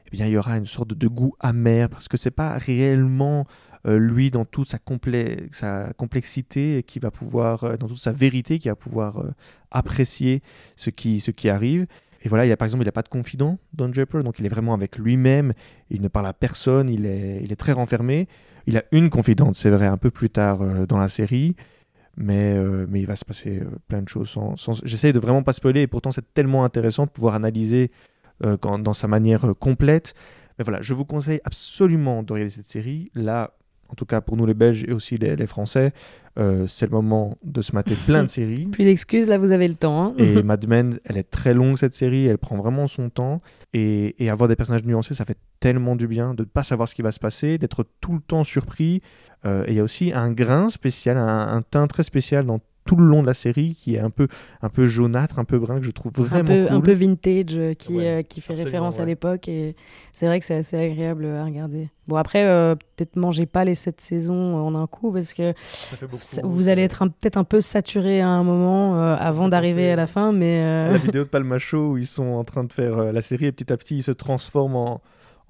[0.07, 3.45] eh bien il y aura une sorte de goût amer parce que c'est pas réellement
[3.87, 4.77] euh, lui dans toute sa,
[5.51, 9.31] sa complexité qui va pouvoir, euh, dans toute sa vérité, qui va pouvoir euh,
[9.71, 10.43] apprécier
[10.75, 11.87] ce qui, ce qui arrive.
[12.21, 14.45] Et voilà, il a, par exemple, il n'a pas de confident, Don Draper, donc il
[14.45, 15.53] est vraiment avec lui-même,
[15.89, 18.27] il ne parle à personne, il est, il est très renfermé.
[18.67, 21.55] Il a une confidente, c'est vrai, un peu plus tard euh, dans la série,
[22.15, 24.29] mais, euh, mais il va se passer euh, plein de choses.
[24.29, 27.91] Sans, J'essaie de vraiment pas spoiler, et pourtant c'est tellement intéressant de pouvoir analyser
[28.61, 30.15] dans sa manière complète.
[30.57, 33.11] Mais voilà, je vous conseille absolument de regarder cette série.
[33.13, 33.53] Là,
[33.91, 35.91] en tout cas pour nous les Belges et aussi les, Français,
[36.39, 38.65] euh, c'est le moment de se mater plein de séries.
[38.67, 40.01] Plus d'excuses, là vous avez le temps.
[40.03, 40.13] Hein.
[40.17, 43.37] et Mad Men, elle est très longue cette série, elle prend vraiment son temps.
[43.73, 46.95] Et, avoir des personnages nuancés, ça fait tellement du bien de ne pas savoir ce
[46.95, 49.01] qui va se passer, d'être tout le temps surpris.
[49.45, 52.59] Euh, et il y a aussi un grain spécial, un, un teint très spécial dans
[52.85, 54.27] tout le long de la série qui est un peu,
[54.61, 56.75] un peu jaunâtre, un peu brun, que je trouve vraiment un peu, cool.
[56.75, 59.47] Un peu vintage, euh, qui, euh, qui fait référence à l'époque.
[59.47, 59.75] Et
[60.13, 61.89] c'est vrai que c'est assez agréable à regarder.
[62.07, 65.53] Bon, après, euh, peut-être mangez pas les sept saisons en un coup parce que
[66.43, 70.31] vous allez être peut-être un peu saturé à un moment avant d'arriver à la fin.
[70.31, 73.51] Mais La vidéo de Palmacho où ils sont en train de faire la série et
[73.51, 75.01] petit à petit ils se transforment en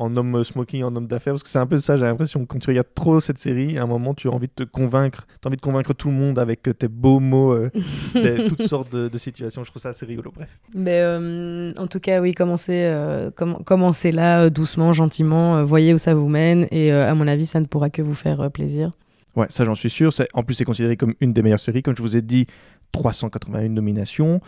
[0.02, 2.46] en homme smoking, en homme d'affaires, parce que c'est un peu ça, j'ai l'impression.
[2.46, 5.26] Quand tu regardes trop cette série, à un moment, tu as envie de te convaincre,
[5.42, 7.70] tu as envie de convaincre tout le monde avec tes beaux mots, euh,
[8.14, 9.64] des- toutes sortes de, de situations.
[9.64, 10.50] Je trouve ça assez rigolo, bref.
[10.76, 15.64] Mais euh, en tout cas, oui, commencez, euh, comm- commencez là, euh, doucement, gentiment, euh,
[15.64, 18.16] voyez où ça vous mène, et euh, à mon avis, ça ne pourra que vous
[18.16, 18.92] faire euh, plaisir.
[19.36, 20.12] Ouais, ça j'en suis sûr.
[20.34, 21.82] En plus, c'est considéré comme une des meilleures séries.
[21.84, 22.48] Comme je vous ai dit,
[22.92, 24.42] 381 nominations.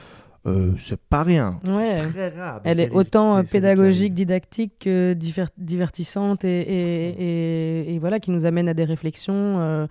[0.45, 1.60] Euh, c'est pas rien.
[1.65, 1.99] Ouais.
[2.03, 2.62] C'est très rare.
[2.62, 7.10] des Elle est autant euh, des pédagogique, didactique que diver- divertissante et, et,
[7.88, 9.88] et- et voilà, qui nous amène à des réflexions, euh,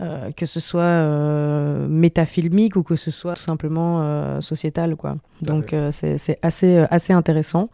[0.00, 4.96] euh, que ce soit euh, métafilmique ou que ce soit tout simplement euh, sociétal.
[4.96, 5.16] Quoi.
[5.42, 7.68] Donc euh, c'est assez, assez intéressant.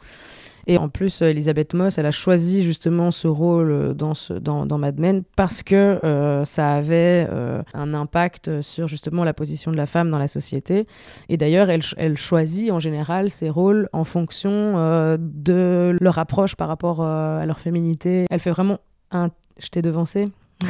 [0.67, 4.99] Et en plus, euh, Elisabeth Moss, elle a choisi justement ce rôle euh, dans, Mad
[4.99, 7.29] Men parce que euh, ça avait
[7.75, 10.87] un impact sur justement la position de la femme dans la société.
[11.29, 14.73] Et d'ailleurs, elle, ch- elle choisit en général ses rôles en fonction
[15.19, 18.27] de leur approche par rapport à leur féminité.
[18.31, 18.79] Elle fait vraiment
[19.11, 19.29] un...
[19.59, 20.27] Je t'ai devancé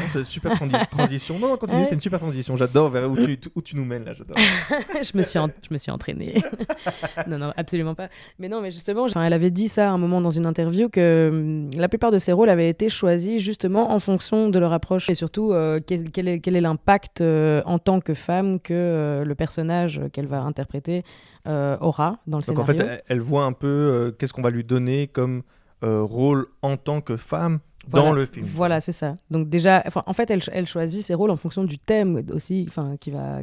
[0.08, 1.38] C'est une super trans- transition.
[1.38, 1.86] Non, continue, Ouais.
[1.86, 2.56] c'est une super transition.
[2.56, 4.12] J'adore vers où tu, où tu nous mènes là.
[4.14, 4.36] J'adore.
[5.02, 6.34] je, me suis en- je me suis entraînée.
[7.26, 8.08] non, non, absolument pas.
[8.38, 10.88] Mais non, mais justement, enfin, elle avait dit ça à un moment dans une interview
[10.88, 14.72] que hum, la plupart de ses rôles avaient été choisis justement en fonction de leur
[14.72, 18.60] approche et surtout euh, quel, quel est, quel est l'impact euh, en tant que femme
[18.60, 21.02] que euh, le personnage qu'elle va interpréter
[21.46, 24.62] aura dans le Donc en fait, elle, elle voit un peu qu'est-ce qu'on va lui
[24.62, 25.42] donner comme
[25.82, 28.06] rôle en tant que femme Voilà.
[28.06, 28.46] dans le film.
[28.46, 29.16] Voilà, c'est ça.
[29.30, 32.96] Donc déjà, en fait, elle, elle choisit ses rôles en fonction du thème aussi, enfin,
[33.00, 33.40] qu'il va,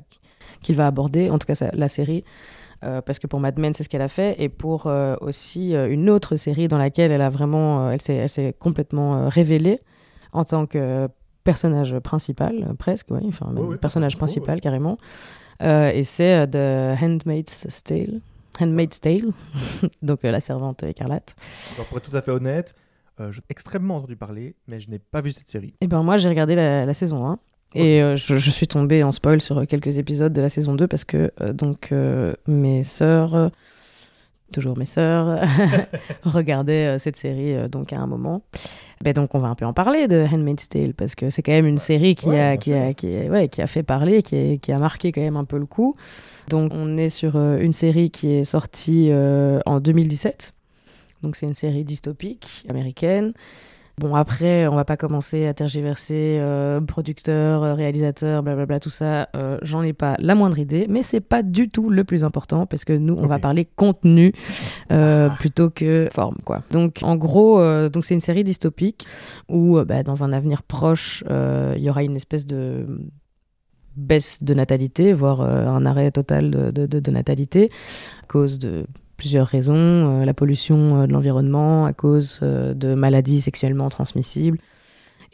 [0.62, 2.24] qu'il va aborder, en tout cas ça- la série.
[2.86, 5.76] Euh, parce que pour Mad Men, c'est ce qu'elle a fait, et pour euh, aussi
[5.76, 9.80] euh, une autre série dans laquelle elle a vraiment, euh, elle s'est, complètement euh, révélée
[10.32, 11.10] en tant que
[11.44, 14.20] personnage principal, euh, presque, oui, enfin, même Ouais, ouais, personnage ouais, ouais.
[14.20, 14.98] principal carrément.
[15.62, 18.22] Euh, et c'est euh, The Handmaid's Tale,
[18.60, 19.32] Handmaid's Tale,
[20.02, 21.36] donc euh, la servante écarlate.
[21.76, 22.76] Alors, pour être tout à fait honnête,
[23.20, 25.74] euh, j'ai extrêmement entendu parler, mais je n'ai pas vu cette série.
[25.82, 27.40] Eh ben moi j'ai regardé la, la saison 1
[27.76, 30.88] et euh, je, je suis tombée en spoil sur quelques épisodes de la saison 2
[30.88, 33.52] parce que euh, donc euh, mes sœurs
[34.52, 35.40] toujours mes sœurs
[36.24, 38.42] regardaient euh, cette série euh, donc à un moment.
[39.04, 41.52] Ben donc on va un peu en parler de Handmaid's Tale parce que c'est quand
[41.54, 44.22] même une série qui Ouais, a qui a qui a, ouais, qui a fait parler,
[44.24, 45.96] qui, est- qui a marqué quand même un peu le coup.
[46.50, 50.52] Donc on est sur euh, une série qui est sortie euh, en 2017.
[51.24, 53.34] Donc c'est une série dystopique américaine.
[54.00, 59.28] Bon après, on va pas commencer à tergiverser euh, producteur, euh, réalisateur, blablabla, tout ça.
[59.36, 62.66] euh, J'en ai pas la moindre idée, mais c'est pas du tout le plus important
[62.66, 64.32] parce que nous, on va parler contenu
[64.94, 65.36] euh, Ah.
[65.38, 66.62] plutôt que forme, quoi.
[66.72, 67.60] Donc en gros,
[67.90, 69.06] donc c'est une série dystopique
[69.50, 72.86] où bah, dans un avenir proche, il y aura une espèce de
[73.98, 77.68] baisse de natalité, voire un arrêt total de, de- de- de natalité,
[78.24, 78.86] à cause de
[79.20, 84.58] plusieurs raisons, euh, la pollution euh, de l'environnement, à cause euh, de maladies sexuellement transmissibles.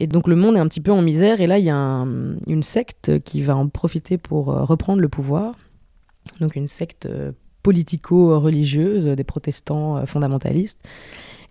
[0.00, 1.76] Et donc le monde est un petit peu en misère, et là il y a
[1.76, 5.54] un- une secte qui va en profiter pour reprendre le pouvoir,
[6.40, 7.08] donc une secte
[7.62, 10.80] politico-religieuse, des protestants fondamentalistes.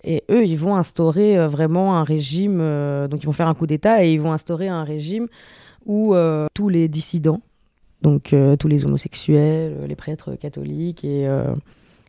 [0.04, 2.60] Et eux, ils vont instaurer vraiment un régime,
[3.10, 5.28] donc ils vont faire un coup d'État et ils vont instaurer un régime
[5.88, 6.14] où
[6.54, 7.42] tous les dissidents,
[8.04, 11.28] donc tous les homosexuels, les prêtres catholiques et,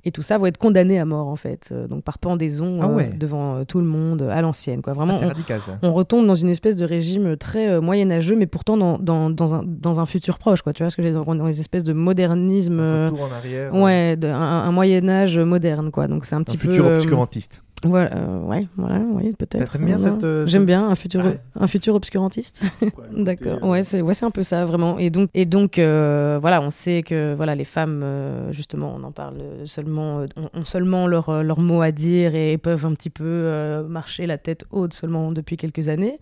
[0.06, 2.86] et tout ça vont être condamnés à mort en fait, euh, donc par pendaison Ah
[2.86, 3.10] euh, ouais.
[3.14, 4.80] devant euh, tout le monde à l'ancienne.
[4.80, 4.92] quoi.
[4.94, 5.78] Ah, Vraiment, c'est on, radical ça.
[5.82, 9.62] on retombe dans une espèce de régime très moyenâgeux, mais pourtant dans, dans, dans, un,
[9.66, 10.62] dans un futur proche.
[10.62, 10.72] Quoi.
[10.72, 12.80] Tu vois ce que est dans une espèce de modernisme.
[12.80, 13.74] Un retour en arrière.
[13.74, 16.06] Ouais, de- un, un Moyen Âge moderne, quoi.
[16.08, 16.68] Donc c'est un Un petit peu.
[16.68, 17.62] futur obscurantiste.
[17.84, 19.72] Voilà, euh, ouais, voilà, ouais, peut-être.
[19.72, 21.22] T'aimes bien cette, euh, J'aime bien un futur,
[21.54, 22.62] un futur obscurantiste.
[23.16, 23.58] D'accord.
[23.62, 24.98] euh, Ouais, c'est ouais, c'est un peu ça vraiment.
[24.98, 29.02] Et donc et donc euh, voilà, on sait que voilà les femmes euh, justement, on
[29.04, 29.36] en parle
[29.66, 34.26] seulement euh, ont, seulement leur leur mot à dire et peuvent un petit peu marcher
[34.26, 36.18] la tête haute seulement depuis quelques années.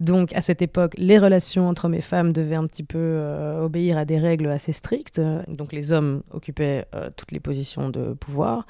[0.00, 3.20] Donc à cette époque, les relations entre hommes et femmes devaient un petit peu
[3.60, 5.20] obéir à des règles assez strictes.
[5.48, 8.66] Donc les hommes occupaient toutes les positions de pouvoir.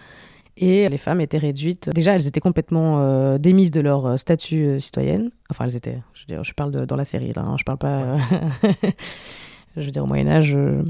[0.60, 1.88] Et les femmes étaient réduites.
[1.90, 5.30] Déjà, elles étaient complètement euh, démises de leur euh, statut euh, citoyenne.
[5.50, 5.98] Enfin, elles étaient.
[6.14, 7.44] Je, veux dire, je parle de, dans la série, là.
[7.46, 8.00] hein, je parle pas.
[8.00, 8.18] euh,
[9.76, 10.82] je veux dire, au Moyen-Âge, je,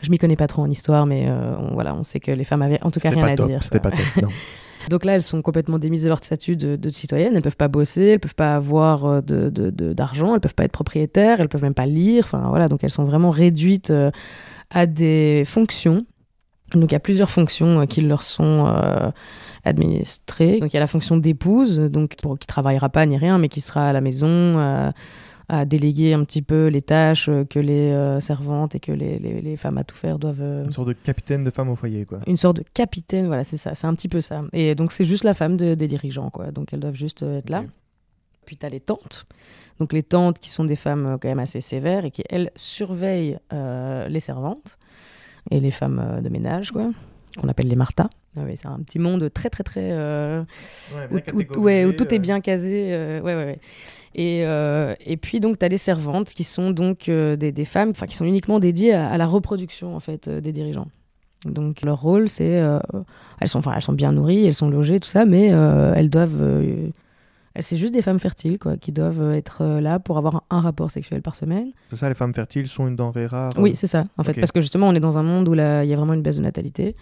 [0.00, 2.62] je m'y connais pas trop en histoire, mais on, voilà, on sait que les femmes
[2.62, 3.48] avaient en tout cas rien pas à top.
[3.48, 3.62] dire.
[3.62, 4.00] C'était pas top.
[4.22, 4.28] Non.
[4.88, 7.36] Donc là, elles sont complètement démises de leur statut de, de citoyenne.
[7.36, 9.50] Elles peuvent pas bosser, elles peuvent pas avoir de-
[9.92, 12.24] d'argent, elles peuvent pas être propriétaires, elles peuvent même pas lire.
[12.24, 14.10] Enfin voilà, donc elles sont vraiment réduites euh,
[14.70, 16.06] à des fonctions.
[16.74, 19.10] Donc il y a plusieurs fonctions euh, qui leur sont euh,
[19.64, 20.58] administrées.
[20.60, 23.48] Donc il y a la fonction d'épouse, donc pour qui travaillera pas ni rien, mais
[23.48, 24.26] qui sera à la maison.
[24.28, 24.90] euh,
[25.52, 29.40] à déléguer un petit peu les tâches que les euh, servantes et que les, les,
[29.40, 30.40] les femmes à tout faire doivent.
[30.40, 32.20] euh, Une sorte de capitaine de femme au foyer, quoi.
[32.28, 34.42] une sorte de capitaine, voilà, c'est ça, c'est un petit peu ça.
[34.52, 36.52] Et donc c'est juste la femme de- des dirigeants, quoi.
[36.52, 37.64] Donc elles doivent juste euh, être là.
[38.46, 39.26] Puis tu as les tantes.
[39.80, 43.40] Donc les tantes qui sont des femmes quand même assez sévères et qui, elles, surveillent
[43.50, 44.78] les servantes
[45.50, 46.86] et les femmes euh, de ménage, quoi,
[47.38, 48.08] qu'on appelle les Martha.
[48.36, 49.88] Ah oui, c'est un petit monde très, très, très...
[49.92, 50.42] euh,
[51.10, 52.90] où, où- ouais, où tout est bien casé.
[52.92, 53.58] euh, ouais, ouais, ouais.
[54.14, 57.64] Et, euh, et puis donc tu as les servantes qui sont donc euh, des, des
[57.64, 60.88] femmes qui sont uniquement dédiées à, à la reproduction en fait euh, des dirigeants.
[61.46, 62.78] Donc leur rôle c'est euh,
[63.40, 66.38] elles sont elles sont bien nourries, elles sont logées tout ça mais euh, elles doivent
[66.40, 66.88] euh,
[67.62, 70.90] c'est juste des femmes fertiles quoi qui doivent être euh, là pour avoir un, rapport
[70.90, 71.72] sexuel par semaine.
[71.90, 73.50] C'est ça, les femmes fertiles sont une denrée rare.
[73.56, 75.58] Oui, c'est ça, en fait, parce que justement, on est dans un monde où il
[75.58, 76.94] y a vraiment une baisse de natalité.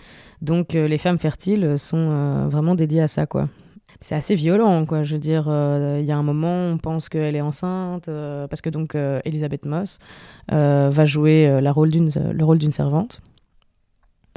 [0.42, 3.44] Donc, euh, les femmes fertiles sont euh, vraiment dédiées à ça, quoi.
[4.01, 5.03] C'est assez violent, quoi.
[5.03, 8.47] Je veux dire, euh, il y a un moment, on pense qu'elle est enceinte, euh,
[8.47, 9.99] parce que donc, euh, Elisabeth Moss
[10.53, 13.21] euh, va jouer euh, la rôle le rôle d'une servante.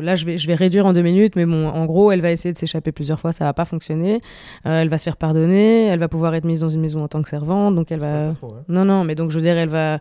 [0.01, 2.31] Là, je vais, je vais réduire en deux minutes, mais bon, en gros, elle va
[2.31, 4.19] essayer de s'échapper plusieurs fois, ça va pas fonctionner.
[4.65, 7.07] Euh, elle va se faire pardonner, elle va pouvoir être mise dans une maison en
[7.07, 8.33] tant que servante, donc elle va.
[8.67, 9.99] Non, non, mais donc je veux dire, elle va,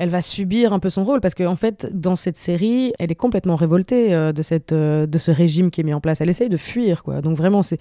[0.00, 3.12] elle va subir un peu son rôle parce qu'en en fait, dans cette série, elle
[3.12, 6.22] est complètement révoltée euh, de, cette, euh, de ce régime qui est mis en place.
[6.22, 7.20] Elle essaye de fuir, quoi.
[7.20, 7.78] Donc vraiment, c'est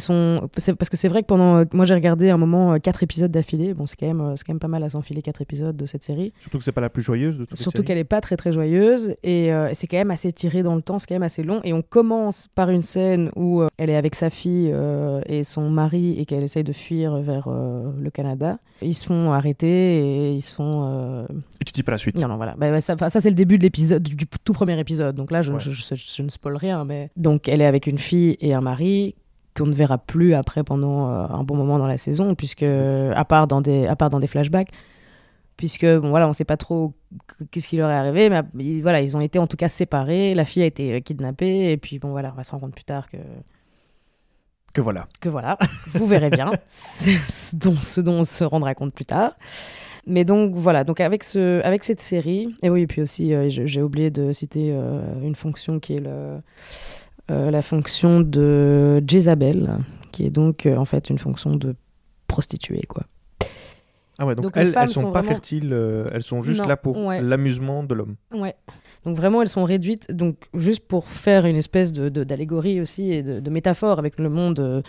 [0.00, 0.48] son.
[0.52, 1.58] Parce que c'est vrai que pendant.
[1.58, 3.72] euh, moi, j'ai regardé un moment quatre épisodes d'affilée.
[3.72, 6.32] Bon, c'est quand, même, quand même pas mal à s'enfiler quatre épisodes de cette série.
[6.40, 8.52] Surtout que c'est pas la plus joyeuse de toutes Surtout qu'elle est pas très très
[8.52, 11.60] joyeuse et c'est quand même assez tiré dans le temps, c'est quand même assez long.
[11.62, 14.74] Et on commence par une scène où elle est avec sa fille
[15.26, 18.58] et son mari et qu'elle essaye de fuir vers le Canada.
[18.82, 21.26] Ils se font arrêter et ils euh,
[21.60, 22.16] Et tu dis pas la suite.
[22.18, 22.54] Non, non, voilà.
[22.56, 25.14] Bah, bah, ça, c'est le début de l'épisode, du, du tout premier épisode.
[25.14, 25.60] Donc là, je, Ouais.
[25.60, 26.84] je, je- je ne spoil rien.
[26.84, 27.10] Mais...
[27.16, 29.14] Donc elle est avec une fille et un mari
[29.56, 33.24] qu'on ne verra plus après pendant euh, un bon moment dans la saison, puisque à
[33.24, 34.70] part dans des, à part dans des flashbacks,
[35.58, 36.94] puisque bon voilà, on sait pas trop
[37.36, 39.68] qu- qu'est-ce qui leur est arrivé, mais ils- voilà, ils ont été en tout cas
[39.68, 40.34] séparés.
[40.34, 42.74] La fille a été euh, kidnappée et puis bon voilà, on va se rendre compte
[42.74, 43.18] plus tard que
[44.72, 45.08] Que voilà.
[45.20, 49.32] que voilà, vous verrez bien, ce dont, ce dont on se rendra compte plus tard.
[50.06, 53.48] Mais donc voilà, donc avec, ce, avec cette série, et oui, et puis aussi, euh,
[53.48, 56.38] j'ai oublié de citer euh, une fonction qui est le,
[57.30, 59.76] euh, la fonction de Jezabel,
[60.12, 61.74] qui est donc en fait une fonction de
[62.26, 63.04] prostituée, quoi.
[64.22, 66.42] Ah ouais, donc, Donc les elles, elles sont, sont pas vraiment- fertiles, euh, elles sont
[66.42, 67.22] juste Non, là pour ouais.
[67.22, 68.16] l'amusement de l'homme.
[68.34, 68.54] Ouais.
[69.06, 73.12] Donc vraiment, elles sont réduites, donc juste pour faire une espèce de, de- d'allégorie aussi
[73.12, 74.82] et de, de métaphore avec le monde euh,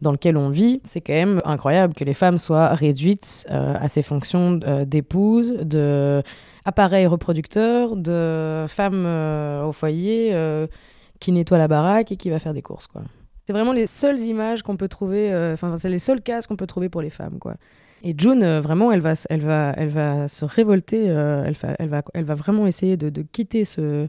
[0.00, 3.88] dans lequel on vit, c'est quand même incroyable que les femmes soient réduites euh, à
[3.88, 6.22] ces fonctions euh, d'épouse, de
[6.64, 10.36] appareil reproducteur, de femme euh, au foyer
[11.18, 12.88] qui nettoie la baraque et qui va faire des courses.
[13.46, 16.66] C'est vraiment les seules images qu'on peut trouver, enfin c'est les seuls cases qu'on peut
[16.66, 17.38] trouver pour les femmes.
[18.04, 21.06] Et June, vraiment, elle va, elle va, elle va se révolter.
[21.06, 24.06] elle, va, elle, va, elle va vraiment essayer de quitter ce,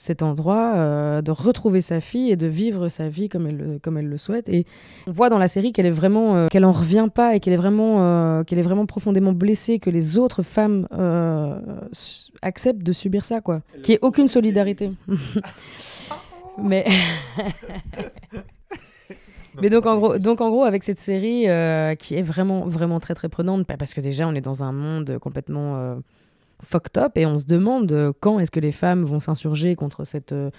[0.00, 3.78] cet endroit, euh, de retrouver sa fille et de vivre sa vie comme elle, le-
[3.80, 4.48] comme elle le souhaite.
[4.48, 4.64] Et
[5.08, 7.52] on voit dans la série qu'elle est vraiment, euh, qu'elle en revient pas et qu'elle
[7.52, 10.86] est vraiment, euh, qu'elle est vraiment profondément blessée, que les autres femmes
[12.42, 13.60] acceptent de subir ça, quoi.
[13.82, 14.90] Qu'il n'y ait aucune solidarité.
[16.62, 16.84] Mais
[19.60, 21.46] Mais donc en, gros, donc en gros, avec cette série
[21.98, 25.18] qui est vraiment, vraiment très très prenante, parce que déjà on est dans un monde
[25.18, 25.96] complètement
[26.62, 30.04] fucked up et on se demande euh, quand est-ce que les femmes vont s'insurger contre
[30.04, 30.50] cette, euh,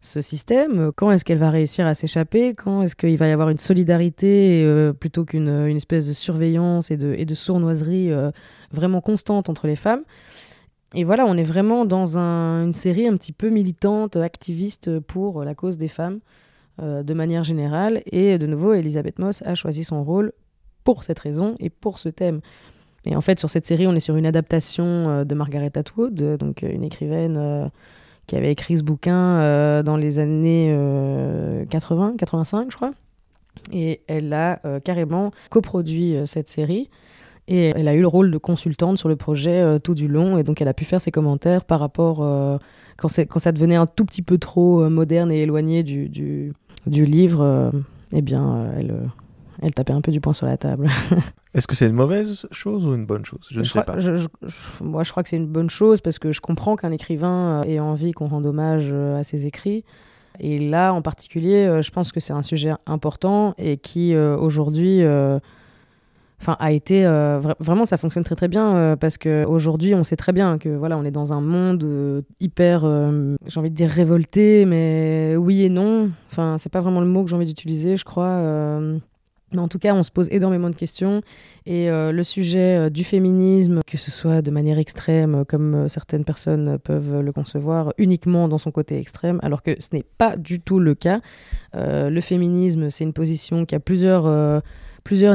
[0.00, 3.48] ce système, quand est-ce qu'elle va réussir à s'échapper, quand est-ce qu'il va y avoir
[3.48, 8.30] une solidarité euh, plutôt qu'une une espèce de surveillance et de, et de sournoiserie euh,
[8.70, 10.02] vraiment constante entre les femmes.
[10.94, 15.44] Et voilà, on est vraiment dans un- une série un petit peu militante, activiste pour
[15.44, 16.20] la cause des femmes
[16.80, 18.00] euh, de manière générale.
[18.10, 20.32] Et de nouveau, Elisabeth Moss a choisi son rôle
[20.84, 22.40] pour cette raison et pour ce thème.
[23.06, 26.20] Et en fait, sur cette série, on est sur une adaptation euh, de Margaret Atwood,
[26.20, 27.70] euh, donc euh, une écrivaine
[28.26, 32.92] qui avait écrit ce bouquin dans les années euh, 80, 85, je crois.
[33.72, 36.90] Et elle a carrément coproduit cette série.
[37.48, 40.36] Et elle a eu le rôle de consultante sur le projet tout du long.
[40.36, 42.18] Et donc, elle a pu faire ses commentaires par rapport.
[42.98, 47.72] quand, ça devenait un tout petit peu trop moderne et éloigné du, du, livre,
[48.12, 48.94] eh bien, elle,
[49.62, 50.88] elle tapait un peu du poing sur la table.
[51.54, 53.40] Est-ce que c'est une mauvaise chose ou une bonne chose?
[53.50, 53.98] Je ne sais crois- pas.
[53.98, 56.76] je- je- je- moi, je crois que c'est une bonne chose parce que je comprends
[56.76, 59.84] qu'un écrivain euh, ait envie qu'on rende hommage euh, à ses écrits.
[60.40, 65.02] Et là, en particulier, euh, je pense que c'est un sujet important et qui, aujourd'hui,
[66.40, 69.96] Enfin, a été euh, vra- vraiment ça fonctionne très très bien euh, parce que aujourd'hui
[69.96, 72.82] on sait très bien que voilà on est dans un monde euh, hyper
[73.46, 77.24] j'ai envie de dire révolté mais oui et non enfin c'est pas vraiment le mot
[77.24, 78.40] que j'ai envie d'utiliser je crois
[79.52, 81.22] Mais en tout cas, on se pose énormément de questions
[81.64, 85.88] et euh, le sujet euh, du féminisme, que ce soit de manière extrême, comme euh,
[85.88, 90.36] certaines personnes peuvent le concevoir, uniquement dans son côté extrême, alors que ce n'est pas
[90.36, 91.20] du tout le cas.
[91.74, 94.62] le féminisme, c'est une position qui a plusieurs,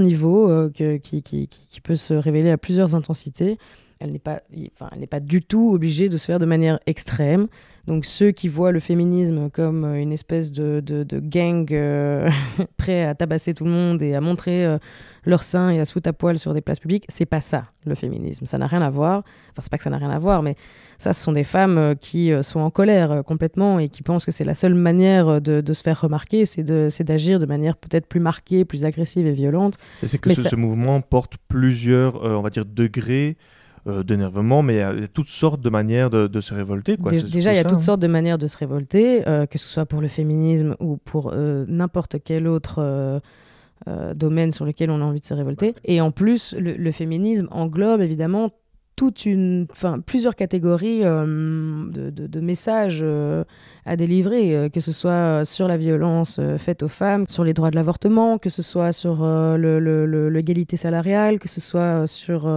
[0.01, 3.57] niveaux, qui, qui, qui, peut se révéler à plusieurs intensités
[4.03, 4.41] elle n'est pas,
[4.73, 7.47] enfin, elle n'est pas du tout obligée de se faire de manière extrême.
[7.87, 12.29] Donc ceux qui voient le féminisme comme euh, une espèce de, de, gang euh,
[12.77, 14.77] prêt à tabasser tout le monde et à montrer euh,
[15.25, 17.63] leur sein et à se foutre à poil sur des places publiques, c'est pas ça
[17.85, 18.45] le féminisme.
[18.45, 19.19] Ça n'a rien à voir.
[19.51, 20.55] Enfin, c'est pas que ça n'a rien à voir, mais
[20.97, 24.43] ça, ce sont des femmes qui sont en colère complètement et qui pensent que c'est
[24.43, 28.65] la seule manière de, de, se faire remarquer, c'est d'agir de, manière peut-être plus marquée,
[28.65, 29.77] plus agressive et violente.
[30.03, 33.37] c'est que ce, ce, mouvement porte plusieurs, on va dire, degrés
[33.85, 36.95] euh, d'énervement, mais il y a toutes sortes de manières de, se révolter.
[36.95, 37.11] Quoi.
[37.11, 37.79] déjà, il y a toutes hein.
[37.79, 41.31] sortes de manières de se révolter, euh, que ce soit pour le féminisme ou pour
[41.33, 43.21] euh, n'importe quel autre
[44.15, 45.75] domaine sur lequel on a envie de se révolter.
[45.83, 48.51] Et en plus, le, féminisme englobe évidemment
[48.95, 53.03] toute une, enfin, plusieurs catégories de, de, messages
[53.85, 57.75] à délivrer, que ce soit sur la violence faite aux femmes, sur les droits de
[57.75, 59.25] l'avortement, que ce soit sur
[59.57, 62.47] l'égalité salariale, que ce soit sur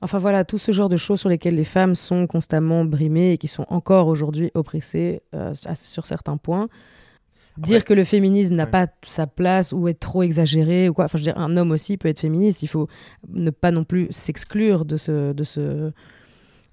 [0.00, 3.38] Enfin voilà, tout ce genre de choses sur lesquelles les femmes sont constamment brimées et
[3.38, 6.68] qui sont encore aujourd'hui oppressées euh, sur certains points.
[7.58, 11.06] Dire que le féminisme n'a pas sa place ou est trop exagéré ou quoi.
[11.06, 12.62] Enfin, je veux dire, un homme aussi peut être féministe.
[12.62, 12.86] Il faut
[13.28, 15.90] ne pas non plus s'exclure de ce, de ce,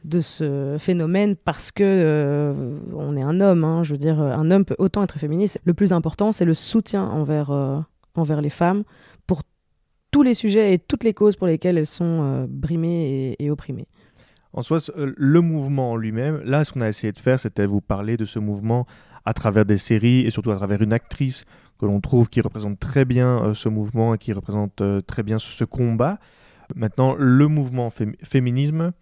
[0.04, 3.64] de ce phénomène parce que euh, on est un homme.
[3.64, 3.84] Hein.
[3.84, 5.60] Je veux dire, un homme peut autant être féministe.
[5.64, 7.80] Le plus important, c'est le soutien envers, euh,
[8.14, 8.84] envers les femmes
[9.26, 9.42] pour
[10.16, 13.86] tous les sujets et toutes les causes pour lesquelles elles sont euh, brimées et, opprimées.
[14.54, 17.66] En soi, euh, le mouvement en lui-même, là, ce qu'on a essayé de faire, c'était
[17.66, 18.88] vous parler de ce mouvement
[19.26, 21.44] à travers des séries et surtout à travers une actrice
[21.82, 25.38] que l'on trouve qui représente très bien euh, ce mouvement et qui représente très bien
[25.38, 26.18] ce combat.
[26.78, 27.90] Maintenant, le mouvement
[28.24, 28.94] féminisme,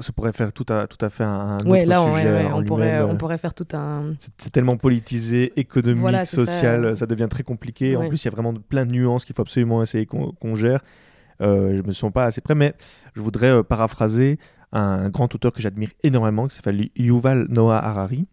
[0.00, 3.38] ça pourrait faire tout à, tout à fait un, autre sujet on, pourrait, on pourrait
[3.38, 4.14] faire tout un...
[4.38, 7.96] C'est tellement politisé, économique, social, ça, devient très compliqué.
[7.96, 10.80] En plus, il y a vraiment plein de nuances qu'il faut absolument essayer qu'on gère.
[11.42, 12.74] Euh, je me sens pas assez prêt, mais
[13.14, 14.38] je voudrais euh, paraphraser
[14.72, 18.26] un, grand auteur que j'admire énormément, qui s'appelle Yuval Noah Harari.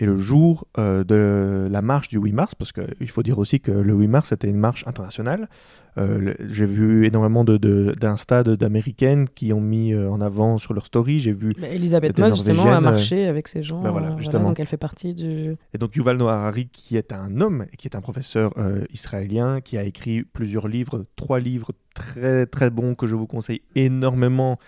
[0.00, 3.60] Et le jour euh, de la marche du 8 mars, parce qu'il faut dire aussi
[3.60, 5.48] que le 8 mars, c'était une marche internationale,
[5.96, 10.86] euh, j'ai vu énormément d'insta de, d'américaines qui ont mis euh, en avant sur leur
[10.86, 11.20] story.
[11.20, 11.52] J'ai vu.
[11.60, 13.80] Bah, Elisabeth Moss, justement, a marché avec ces gens.
[13.80, 14.48] Bah, voilà, justement.
[14.48, 15.56] donc elle fait partie du.
[15.72, 18.52] Et donc Yuval Noah Harari, qui est un homme et qui est un professeur
[18.92, 23.62] israélien, qui a écrit plusieurs livres, trois livres très très bons que je vous conseille
[23.76, 24.58] énormément,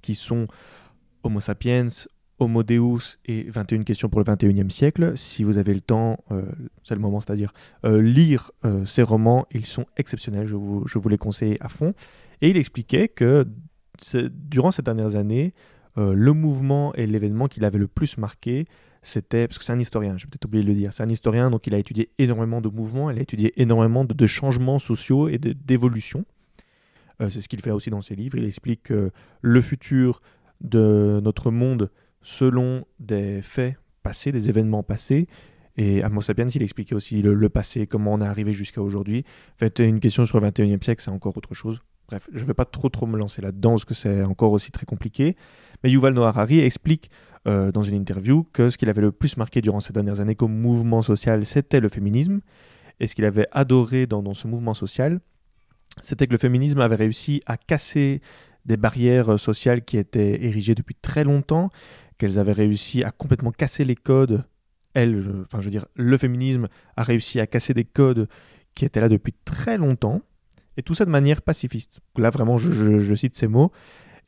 [0.00, 0.46] qui sont
[1.22, 1.86] Homo sapiens,
[2.42, 5.16] Homo Deus et 21 questions pour le 21e siècle.
[5.16, 6.42] Si vous avez le temps, euh,
[6.82, 7.52] c'est le moment, c'est-à-dire
[7.84, 11.94] euh, lire euh, ces romans, ils sont exceptionnels, je vous, les conseille à fond.
[12.40, 13.46] Et il expliquait que
[14.48, 15.54] durant ces dernières années,
[15.96, 18.66] le mouvement et l'événement qui l'avait le plus marqué,
[19.02, 21.50] c'était, parce que c'est un historien, j'ai peut-être oublié de le dire, c'est un historien,
[21.50, 25.38] donc il a étudié énormément de mouvements, il a étudié énormément de, changements sociaux et
[25.38, 26.24] d'évolutions.
[27.20, 28.38] c'est ce qu'il fait aussi dans ses livres.
[28.38, 30.20] Il explique que le futur
[30.62, 31.90] de notre monde
[32.22, 35.26] selon des faits passés, des événements passés.
[35.76, 39.24] Et Amos Sapiens, il expliquait aussi le, passé, comment on est arrivé jusqu'à aujourd'hui.
[39.54, 41.80] En fait, une question sur le 21e siècle, c'est encore autre chose.
[42.08, 44.70] Bref, je ne vais pas trop trop me lancer là-dedans parce que c'est encore aussi
[44.70, 45.36] très compliqué.
[45.82, 47.10] Mais Yuval Noah Harari explique
[47.48, 50.34] euh, dans une interview que ce qu'il avait le plus marqué durant ces dernières années
[50.34, 52.40] comme mouvement social, c'était le féminisme.
[53.00, 55.20] Et ce qu'il avait adoré dans ce mouvement social,
[56.02, 58.20] c'était que le féminisme avait réussi à casser
[58.64, 61.66] des barrières sociales qui étaient érigées depuis très longtemps
[62.18, 64.44] qu'elles avaient réussi à complètement casser les codes.
[64.94, 68.28] Elles, enfin je veux dire, le féminisme a réussi à casser des codes
[68.74, 70.22] qui étaient là depuis très longtemps,
[70.78, 72.00] et tout ça de manière pacifiste.
[72.16, 73.72] Là vraiment, je cite ces mots,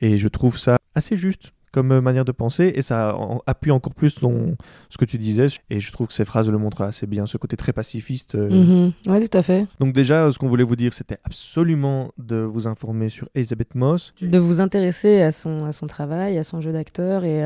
[0.00, 3.16] et je trouve ça assez juste comme euh, manière de penser et ça
[3.46, 4.56] appuie encore plus ton,
[4.90, 7.36] ce que tu disais et je trouve que ces phrases le montrent assez bien, ce
[7.36, 8.36] côté très pacifiste.
[8.36, 8.48] Euh.
[8.48, 8.92] Mhm.
[9.08, 9.66] Oui, tout à fait.
[9.80, 14.14] Donc déjà, ce qu'on voulait vous dire, c'était absolument de vous informer sur Elizabeth Moss.
[14.22, 17.40] De vous intéresser à son, à son travail, à son jeu d'acteur et,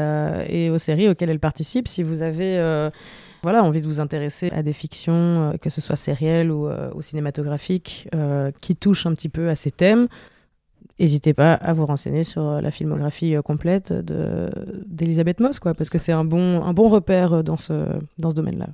[0.48, 1.88] et aux séries auxquelles elle participe.
[1.88, 2.58] Si vous avez...
[2.58, 2.90] Euh,
[3.44, 8.08] voilà, envie de vous intéresser à des fictions, que ce soit sérielles ou, ou cinématographiques,
[8.60, 10.08] qui touchent un petit peu à ces thèmes
[10.98, 15.90] n'hésitez pas à vous renseigner sur euh, la filmographie euh, complète d'Elisabeth Moss, quoi, parce
[15.90, 17.84] que c'est un bon, un bon repère euh, dans ce,
[18.18, 18.68] dans ce domaine-là.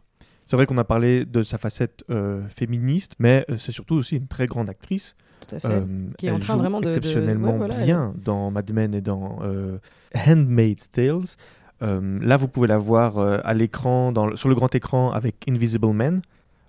[0.47, 2.05] C'est vrai qu'on a parlé de sa facette
[2.51, 5.14] féministe, mais c'est surtout aussi une très grande actrice.
[5.41, 5.83] Tout à fait.
[6.18, 6.87] qui est en train vraiment de.
[6.87, 9.39] exceptionnellement bien dans Mad Men et dans
[10.14, 11.37] Handmaid's Tales.
[11.81, 16.20] là, vous pouvez la voir à l'écran, sur le grand écran avec Invisible Man.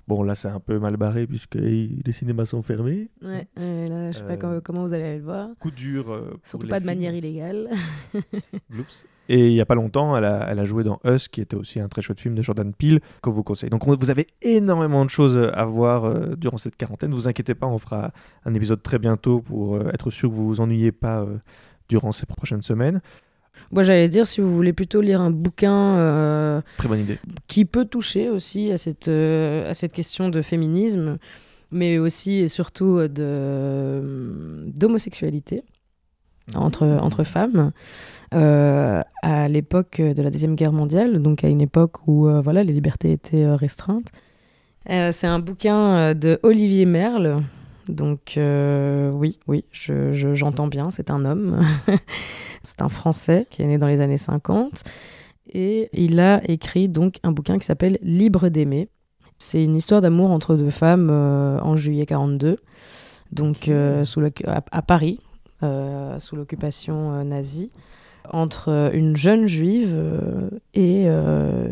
[0.07, 3.09] Bon, là, c'est un peu mal barré puisque les cinémas sont fermés.
[3.23, 5.49] Ouais, euh, là, je sais pas Euh, comment, vous allez aller le voir.
[5.59, 6.11] Coup dur.
[6.11, 7.69] euh, pour Surtout les pas de manière illégale.
[9.27, 11.55] Et il y a pas longtemps, elle a, elle a joué dans Us, qui était
[11.55, 13.71] aussi un très chouette film de Jordan Peele, que vous conseille.
[13.71, 17.09] Donc on- vous avez énormément de choses à voir euh, durant cette quarantaine.
[17.09, 18.11] Ne vous inquiétez pas, on fera
[18.45, 21.37] un épisode très bientôt pour euh, être sûr que vous vous ennuyez pas euh,
[21.89, 23.01] durant ces prochaines semaines.
[23.75, 27.19] Moi, j'allais dire, si vous voulez plutôt lire un bouquin euh, Très bonne idée.
[27.47, 31.17] qui peut toucher aussi à cette, euh, à cette question de féminisme,
[31.71, 35.63] mais aussi et surtout de, d'homosexualité
[36.55, 37.71] entre, entre femmes.
[38.33, 42.63] euh, à l'époque de la Deuxième Guerre mondiale, donc à une époque où euh, voilà,
[42.63, 44.07] les libertés étaient euh, restreintes.
[44.89, 47.41] Euh, c'est un bouquin euh, de Olivier Merle.
[47.87, 51.59] Donc euh, oui, oui, je- je- j'entends bien, c'est un homme.
[52.63, 54.83] c'est un Français qui est né dans les années 50.
[55.53, 58.89] Et il a écrit donc un bouquin qui s'appelle Libre d'aimer.
[59.37, 62.55] C'est une histoire d'amour entre deux femmes euh, en juillet 42,
[63.31, 65.19] donc euh, sous à, à Paris,
[66.19, 67.71] sous l'occupation nazie,
[68.31, 71.69] entre une jeune juive euh, et euh,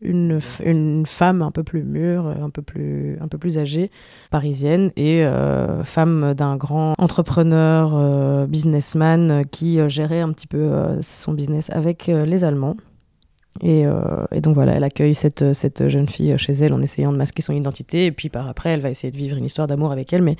[0.00, 3.90] une, une femme un peu plus mûre, un peu plus, un peu plus âgée,
[4.30, 10.70] parisienne, et euh, femme d'un grand entrepreneur, businessman, qui gérait un petit peu
[11.00, 12.76] son business avec les Allemands.
[13.62, 13.84] Et,
[14.32, 17.42] et donc voilà, elle accueille cette, cette jeune fille chez elle en essayant de masquer
[17.42, 18.06] son identité.
[18.06, 20.36] Et puis par après, elle va essayer de vivre une histoire d'amour avec elle, mais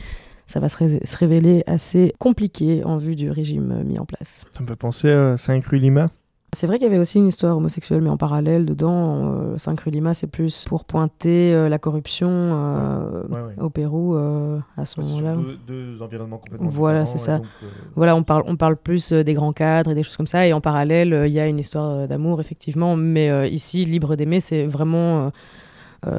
[0.51, 4.05] ça va se, ré- se révéler assez compliqué en vue du régime euh, mis en
[4.05, 4.44] place.
[4.53, 6.11] Ça me fait penser à 5 rue Lima.
[6.53, 9.78] C'est vrai qu'il y avait aussi une histoire homosexuelle, mais en parallèle dedans, euh, 5
[9.82, 13.62] rue Lima, c'est plus pour pointer euh, la corruption euh, Ouais, ouais.
[13.62, 15.36] au Pérou à ce moment-là.
[15.36, 17.38] deux, deux environnements complètement Voilà, c'est ça.
[17.38, 17.46] donc,
[17.94, 20.44] Voilà, on parle, on parle plus des grands cadres et des choses comme ça.
[20.48, 22.96] Et en parallèle, il y a une histoire d'amour, effectivement.
[22.96, 25.30] Mais ici, Libre d'aimer, c'est vraiment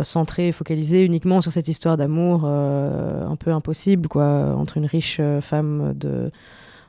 [0.03, 4.85] centré et focalisé uniquement sur cette histoire d'amour euh, un peu impossible, quoi, entre une
[4.85, 6.29] riche euh, femme de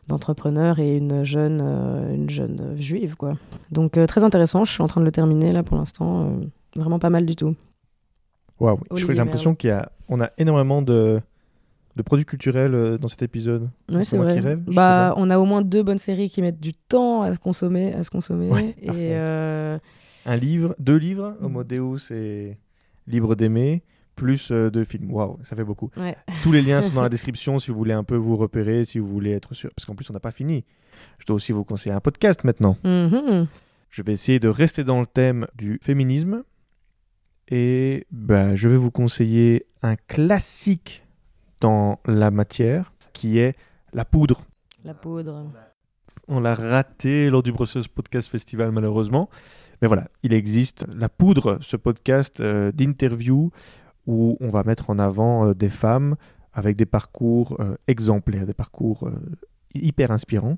[0.08, 3.34] d'entrepreneur et une jeune, euh, une jeune juive, quoi.
[3.70, 4.64] Donc, euh, très intéressant.
[4.64, 6.22] Je suis en train de le terminer, là, pour l'instant.
[6.26, 6.26] euh,
[6.74, 7.54] vraiment pas mal du tout.
[8.58, 11.20] Waouh, j'ai l'impression qu'il y a, on a énormément de,
[11.96, 13.68] de produits culturels euh, dans cet épisode.
[13.92, 14.34] Ouais, C'est vrai.
[14.34, 17.36] qui rêve, bah, on a au moins deux bonnes séries qui mettent du temps à
[17.36, 18.50] consommer, à se consommer.
[18.50, 19.78] Ouais, et euh,
[20.26, 21.34] Un livre, deux livres.
[21.42, 22.56] Homo Deus et
[23.06, 23.82] Libre d'aimer,
[24.16, 25.12] plus euh, deux films.
[25.12, 25.90] Waouh, ça fait beaucoup.
[25.96, 26.16] ouais.
[26.42, 28.98] Tous les liens sont dans la description si vous voulez un peu vous repérer, si
[28.98, 29.70] vous voulez être sûr.
[29.74, 30.64] Parce qu'en plus, on n'a pas fini.
[31.18, 32.76] Je dois aussi vous conseiller un podcast maintenant.
[32.84, 33.46] Mhm.
[33.90, 36.44] Je vais essayer de rester dans le thème du féminisme.
[37.48, 41.04] Et bah, je vais vous conseiller un classique
[41.60, 43.56] dans la matière qui est
[43.92, 44.42] la poudre.
[44.84, 45.46] La poudre.
[46.28, 49.28] On l'a raté lors du Brussels Podcast Festival malheureusement.
[49.82, 53.50] Mais voilà, il existe La Poudre, ce podcast euh, d'interview
[54.06, 56.14] où on va mettre en avant euh, des femmes
[56.52, 59.10] avec des parcours euh, exemplaires, des parcours
[59.74, 60.56] hyper inspirants.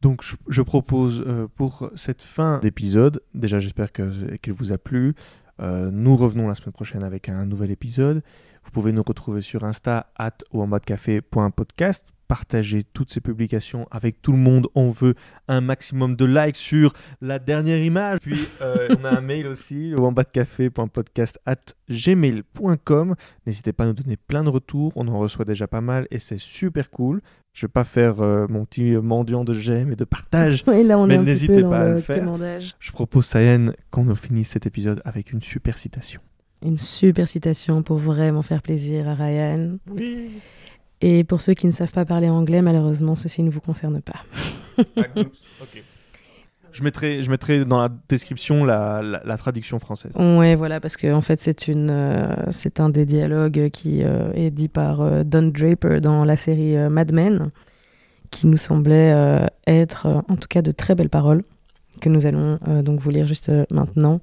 [0.00, 5.14] Donc je, propose pour cette fin d'épisode, déjà j'espère qu'il vous a plu,
[5.60, 8.20] nous revenons la semaine prochaine avec un nouvel épisode.
[8.64, 12.12] Vous pouvez nous retrouver sur Insta, at ou en mode café.podcast.
[12.28, 14.66] Partagez toutes ces publications avec tout le monde.
[14.74, 15.14] On veut
[15.48, 18.20] un maximum de likes sur la dernière image.
[18.20, 21.56] Puis euh, on a un mail aussi, wambatcafé.podcast at
[21.90, 23.16] gmail.com.
[23.46, 24.92] N'hésitez pas à nous donner plein de retours.
[24.96, 27.20] On en reçoit déjà pas mal et c'est super cool.
[27.52, 30.64] Je vais pas faire euh, mon petit mendiant de j'aime et de partage.
[30.66, 32.24] Oui, là, on Mais n'hésitez pas à le le faire.
[32.78, 36.22] Je propose, Sayen, qu'on finisse cet épisode avec une super citation.
[36.64, 39.78] Une super citation pour vraiment faire plaisir à Ryan.
[39.90, 40.30] Oui.
[41.00, 44.20] Et pour ceux qui ne savent pas parler anglais, malheureusement, ceci ne vous concerne pas.
[46.72, 50.12] Je mettrai, je mettrai dans la description la, la- la traduction française.
[50.16, 54.32] Ouais, voilà, parce que en fait, c'est une, euh, c'est un des dialogues qui euh,
[54.32, 57.50] est dit par euh, Don Draper dans la série euh, Mad Men,
[58.30, 61.42] qui nous semblait euh, être, en tout cas, de très belles paroles
[62.00, 64.20] que nous allons euh, donc vous lire juste maintenant.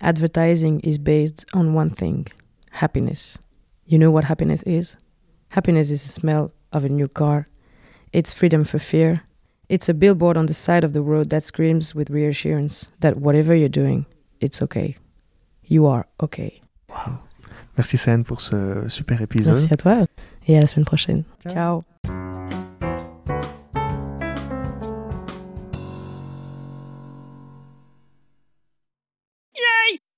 [0.00, 2.26] Advertising is based on one thing,
[2.70, 3.38] happiness.
[3.86, 4.96] You know what happiness is?
[5.48, 7.44] Happiness is the smell of a new car.
[8.12, 9.20] It's freedom for fear.
[9.68, 13.54] It's a billboard on the side of the road that screams with reassurance that whatever
[13.54, 14.06] you're doing,
[14.40, 14.96] it's okay.
[15.64, 16.60] You are okay.
[16.88, 17.20] Wow.
[17.76, 19.54] Merci Sayen pour ce super épisode.
[19.54, 20.06] Merci à toi
[20.48, 21.24] et à la semaine prochaine.
[21.46, 21.84] Ciao.
[22.04, 22.19] Ciao.